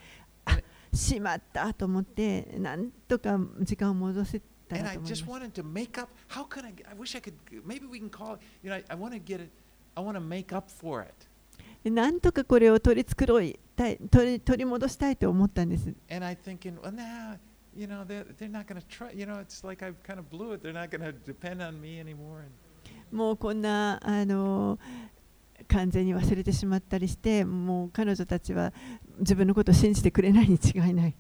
[0.46, 0.58] あ
[0.94, 5.24] しまったと思って、なんとか時間を戻せたらと思います。
[11.84, 13.60] なんとかこれを取り繕い
[14.10, 15.94] 取り、戻したいと思ったんです。
[17.76, 19.12] You know, they're, they're not going to try.
[19.12, 20.62] You know, it's like I've kind of blew it.
[20.62, 22.40] They're not going to depend on me anymore.
[22.42, 22.52] And
[23.12, 24.80] もうこんなあの
[25.68, 28.74] 完全に忘れてしまったりしてもう彼女たちは
[29.20, 31.16] 自分のことを信じてくれないに違いない、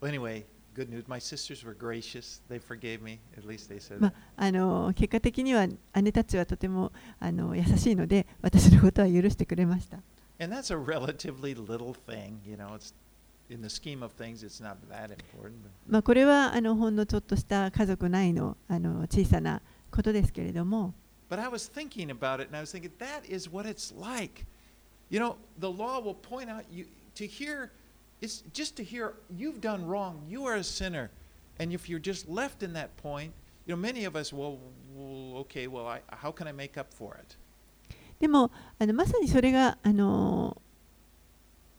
[0.00, 0.44] well, anyway,
[0.74, 1.04] good news.
[1.06, 2.42] My sisters were gracious.
[2.48, 3.18] They forgave me.
[3.36, 4.00] At least they said.
[4.00, 5.66] まあの結果的には
[6.02, 6.90] 姉たちはとても
[7.20, 9.98] あの優しいので私のことは許してくれました
[10.38, 12.40] And that's a relatively little thing.
[12.44, 12.92] You know, it's
[13.49, 15.61] in the scheme of things, it's not that important.
[15.63, 19.61] But まあ、これはあのほんのちょっとした家族内のあの小さな
[19.91, 20.93] ことですけれども
[21.29, 24.45] But I was thinking about it and I was thinking that is what it's like.
[25.09, 27.71] You know, the law will point out you to hear
[28.21, 31.09] it's just to hear you've done wrong, you are a sinner.
[31.59, 33.33] And if you're just left in that point,
[33.65, 34.59] you know, many of us will,
[34.95, 37.37] will okay, well, I, how can I make up for it?
[38.19, 40.61] でもあのまさにそれがあの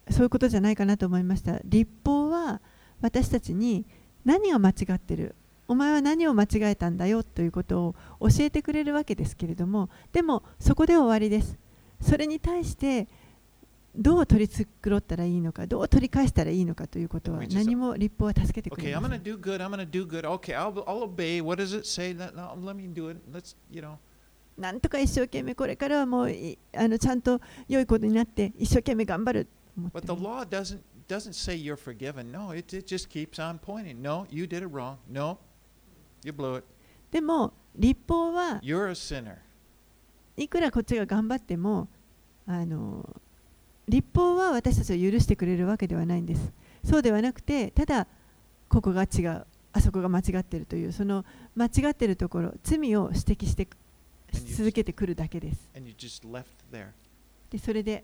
[0.10, 2.62] そういうことじゃないかなと思いました立法は
[3.02, 3.86] 私たちに
[4.26, 5.36] 何が間違ってる？
[5.68, 7.88] お前は何を間違えたんだよということ
[8.20, 11.58] を教えてくれるわけですけれどもでもそこで終わりです
[12.02, 13.08] それに対して
[13.96, 19.58] どう取り繕ったらいいのかどう取り返したらいいのかということは何も立法は助けてく Okay, れ I'm ません do good.
[19.58, 20.22] I'm to do good.
[20.22, 21.42] Okay, I'll, I'll obey.
[21.42, 22.14] What does it say?
[22.14, 23.20] No, let me do it.
[23.32, 23.98] Let's, you know.
[24.58, 29.52] なんとか一生懸命これからはもういあのちゃんと良いことになって一生懸命頑張ると
[37.12, 38.60] でも、立法は、
[40.36, 41.88] いくらこっちが頑張っても、
[42.46, 43.22] あの
[43.90, 46.54] 立法は私たちを許してくれるわけではないんです。
[46.84, 48.08] そうではなくて、ただ、
[48.70, 51.24] ここが違う、あそこが間違っているという、その
[51.56, 53.68] 間違っているところ、罪を指摘して
[54.34, 55.70] 続けてくるだけです。
[57.50, 58.04] でそれで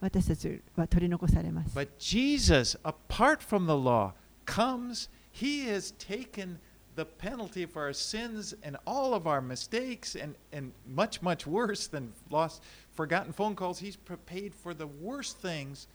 [0.00, 4.12] 私たちは取り残されます But Jesus, apart from the law,
[4.46, 5.10] comes.
[5.32, 6.58] He has taken
[6.96, 11.88] the penalty for our sins and all of our mistakes and, and much, much worse
[11.88, 12.62] than lost,
[12.94, 13.80] forgotten phone calls.
[13.80, 13.96] He's
[14.26, 15.86] paid for the worst things.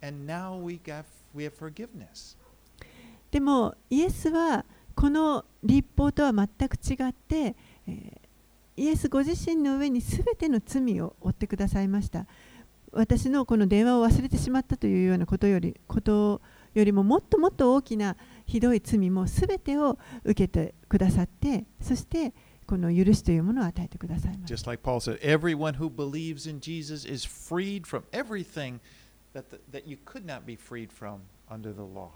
[0.00, 2.36] And now we, got, we have forgiveness.
[3.30, 7.54] でもイエスはこの立法とは全く違って、
[7.86, 8.28] えー
[8.78, 12.26] イエスご自身の上に全ての罪を負ってくださいました
[12.92, 16.40] 私のこの電話を忘れてしまったというようなことよりこと
[16.74, 18.16] よりももっともっと大きな
[18.46, 22.32] ひどい罪も全てを受けてくださってそして
[22.66, 28.80] この許しというものを与えてくださいました Just like Paul said, everyone who believes in Jesus is freed from everything
[29.34, 31.20] that, the, that you could not be freed from
[31.50, 32.10] under the law.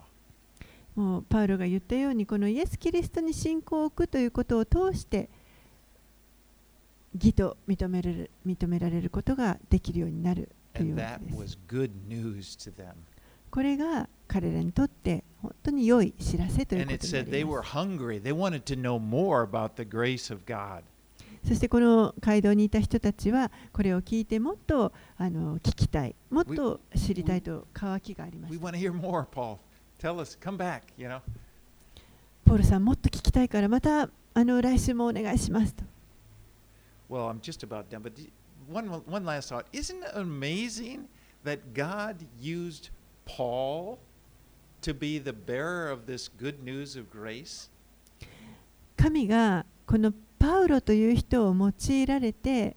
[0.95, 5.31] もうパウロが言ったようにこのイエス・キリストに信仰を置くということを通して
[7.15, 10.51] 義と認められる認められることができるようになる
[13.51, 16.99] これが彼らにとって本当に良い知らせということに
[21.41, 21.49] ます。
[21.49, 28.55] そしてこの街道にいた人たちはこれを聞いてもっとあの聞きたい、もっと知りたいと渇きがありまし。
[32.45, 35.85] ポールさん、もっと聞きたいからまたあの来週もお願いしますと。
[38.69, 39.67] One, one last thought.
[39.73, 41.09] Isn't it amazing
[41.45, 42.91] that God used
[43.25, 43.99] Paul
[44.83, 47.69] to be the bearer of this good news of grace?
[48.97, 52.77] 神がこのパウロという人を用いられて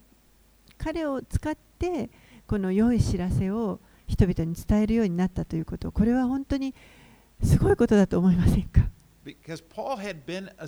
[0.78, 2.10] 彼を使って
[2.48, 6.74] この良い知らせを人々に伝えるようになったということこれは本当に
[7.44, 8.82] すごいことだと思いませんか
[9.24, 10.68] Because Paul had been a,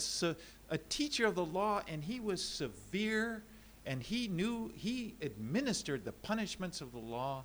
[0.69, 3.43] a teacher of the law and he was severe and
[4.01, 7.43] he knew he administered the punishments of the law.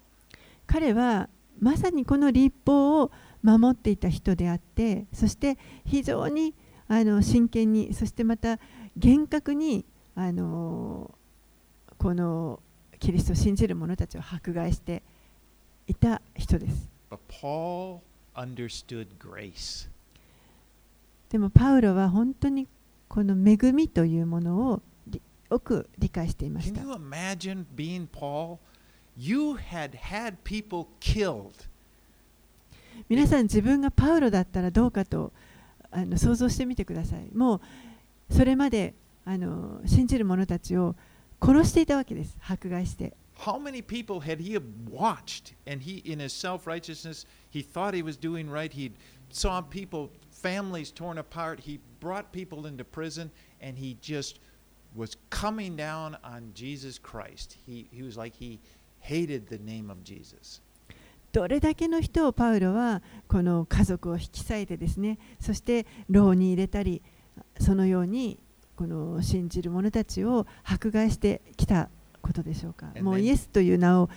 [0.66, 1.28] 彼は
[1.60, 3.10] まさにこの立法を
[3.42, 6.54] 守っていた人であってそして非常に
[6.88, 8.58] あの真剣にそしてまた
[8.96, 9.84] 厳格に
[10.14, 11.10] あの
[11.98, 12.60] この
[12.98, 15.02] キリストを信じる者たちを迫害して
[15.86, 16.88] いた人です。
[17.10, 18.00] But Paul
[18.34, 19.88] understood grace.
[21.28, 22.68] でもパウロは本当に
[23.08, 24.82] この恵みというものを
[25.52, 26.88] りよく理解していました you。
[26.88, 28.58] imagine being Paul?
[29.16, 31.68] You had had people killed.
[33.08, 35.32] 皆さん自分がパウロだったらどうかと
[35.90, 37.28] あの想像してみてください。
[37.34, 38.94] もうそれまで
[39.24, 40.94] あの信じる者たちを
[41.40, 42.36] 殺していたわけです。
[42.40, 43.14] 迫害して。
[43.38, 44.56] How many people had he
[44.88, 45.54] watched?
[45.66, 48.72] And he, in his self righteousness, he thought he was doing right.
[48.72, 48.92] He
[49.30, 51.60] saw people, families torn apart.
[51.60, 53.30] He brought people into prison,
[53.60, 54.38] and he just
[61.32, 67.00] どれだけの人をパウロはこの家族を引き裂いてですね、そして牢に入れたり、
[67.58, 68.38] そのように
[68.76, 71.88] この信じる者たちを迫害してきた
[72.20, 72.92] ことでしょうか。
[73.00, 74.10] もうイエスという名を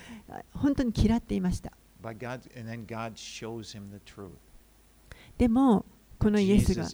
[0.54, 1.72] 本当に嫌っていました。
[5.38, 5.86] でも、
[6.20, 6.86] このイエスが。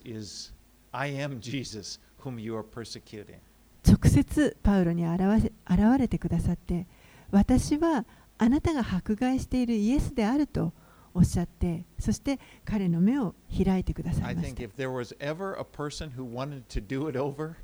[3.87, 5.51] 直接パウロに現
[5.97, 6.87] れてくださって
[7.31, 8.05] 私は
[8.37, 10.73] あなたが迫害しているイエスであると
[11.13, 17.57] おっしゃってそして彼の目を開いてくださいまし think た if there was ever a person who wanted to do it over,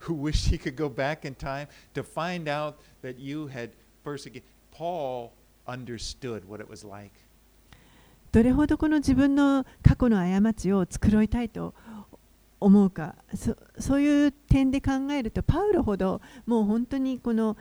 [0.00, 3.70] who wished he could go back in time to find out that you had
[4.04, 5.32] persecuted, Paul
[5.66, 7.10] understood what it was like.
[8.32, 11.72] どれほどこの自分の過去の過ちを繕いたいと
[12.64, 17.58] 思うかそそういう点で考えるとパウロほどもう本当にこの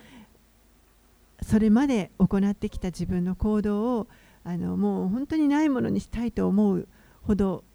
[1.42, 4.08] それまで行ってきた自分の行動を
[4.46, 6.88] あのもう本当にないものにしたいと思う
[7.24, 7.66] ほど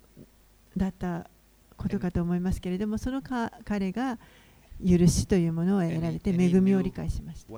[0.74, 1.28] だった
[1.76, 4.18] ことかと思いますけれどもそのか彼が
[4.82, 7.52] 許しというものを得られて恵みを理解しました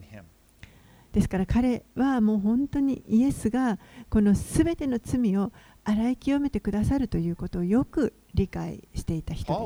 [0.00, 0.37] him.
[1.12, 3.78] ですから彼はもう本当にイエスが
[4.10, 5.52] このすべての罪を
[5.84, 9.58] 洗い清めてくださるということをよく理解していた人です。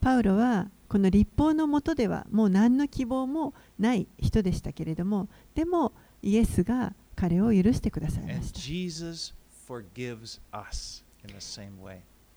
[0.00, 5.92] パウロはこの立法のもとではもう何の希望もない人でしたけれどもでも
[6.22, 8.60] イエスが彼を許してくださいました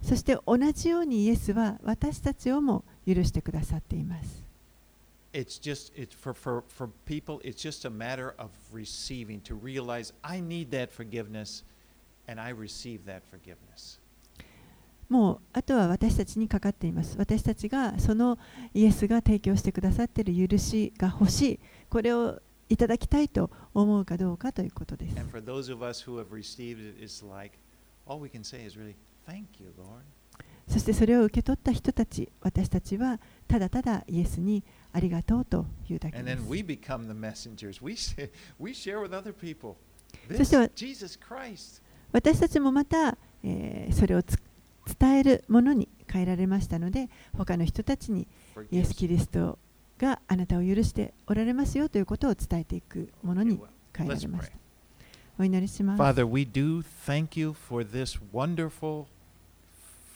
[0.02, 4.43] そして同じようにイエスは私たちをも許してくださっています。
[5.43, 5.82] 人々
[6.16, 6.86] は
[14.18, 17.18] 本当にもうあとは私たちにかかっています。
[17.18, 18.39] 私たちがその
[18.74, 25.16] イエスが提供してくださっている許しが欲しい、これをいただきたいと思うかどうかということです。
[30.68, 34.64] そしてそれを受け取った人たち私たちはただただイエスに
[34.94, 37.84] ありがとうというだけ And で then す we become the messengers.
[37.84, 39.76] We, say, we share with other people.
[40.30, 41.82] そ This してわ Jesus Christ.
[42.14, 44.38] 私たちもまた、えーそれをつ
[45.00, 48.28] 伝えるものに変えられましたので他の人たちに
[48.72, 49.60] イエス・.キリスト
[50.00, 53.60] があなたを許しておられますよということを伝えていくものに
[53.96, 54.58] 変えられまし.た。
[55.42, 56.02] お祈りします。
[56.02, 59.08] Father, we do thank you for this wonderful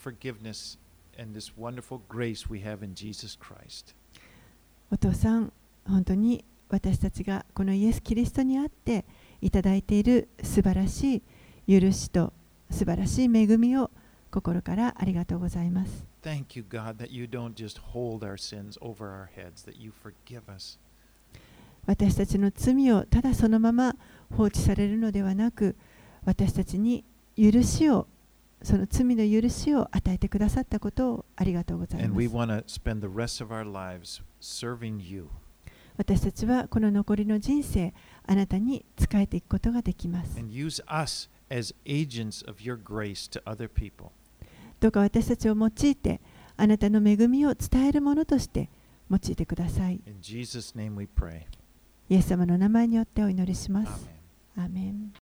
[0.04, 0.78] forgiveness
[1.20, 3.96] and this wonderful grace we have in Jesus Christ.
[4.92, 5.52] お父さん、
[5.88, 9.04] 本当に私たちがこのイエス・キリストにあって
[9.42, 11.24] いただいている素晴らし
[11.68, 12.32] い許しと
[12.70, 13.90] 素晴らしい恵みを
[14.30, 16.06] 心からありがとうございます。
[16.22, 20.42] Thank you, God, that you don't just hold our sins over our heads, that you forgive
[20.54, 20.78] us.
[21.88, 23.96] 私たちの罪をただそのまま
[24.36, 25.76] 放置されるのではなく
[26.26, 27.04] 私たちに
[27.38, 28.08] 許しを
[28.64, 32.28] その罪の許しを与えてくださったことをありがとうございます.
[35.98, 37.94] 私たちはこの残りの人生
[38.26, 40.40] あなたに仕えていくことができます.
[44.80, 46.20] どうか私たちを用いて
[46.58, 48.70] あなたの恵みを伝えるものとして
[49.10, 50.02] 用いてください.
[52.10, 54.10] イエス様の名前によってお祈りします
[54.56, 54.66] Amen.
[54.66, 55.25] アーメン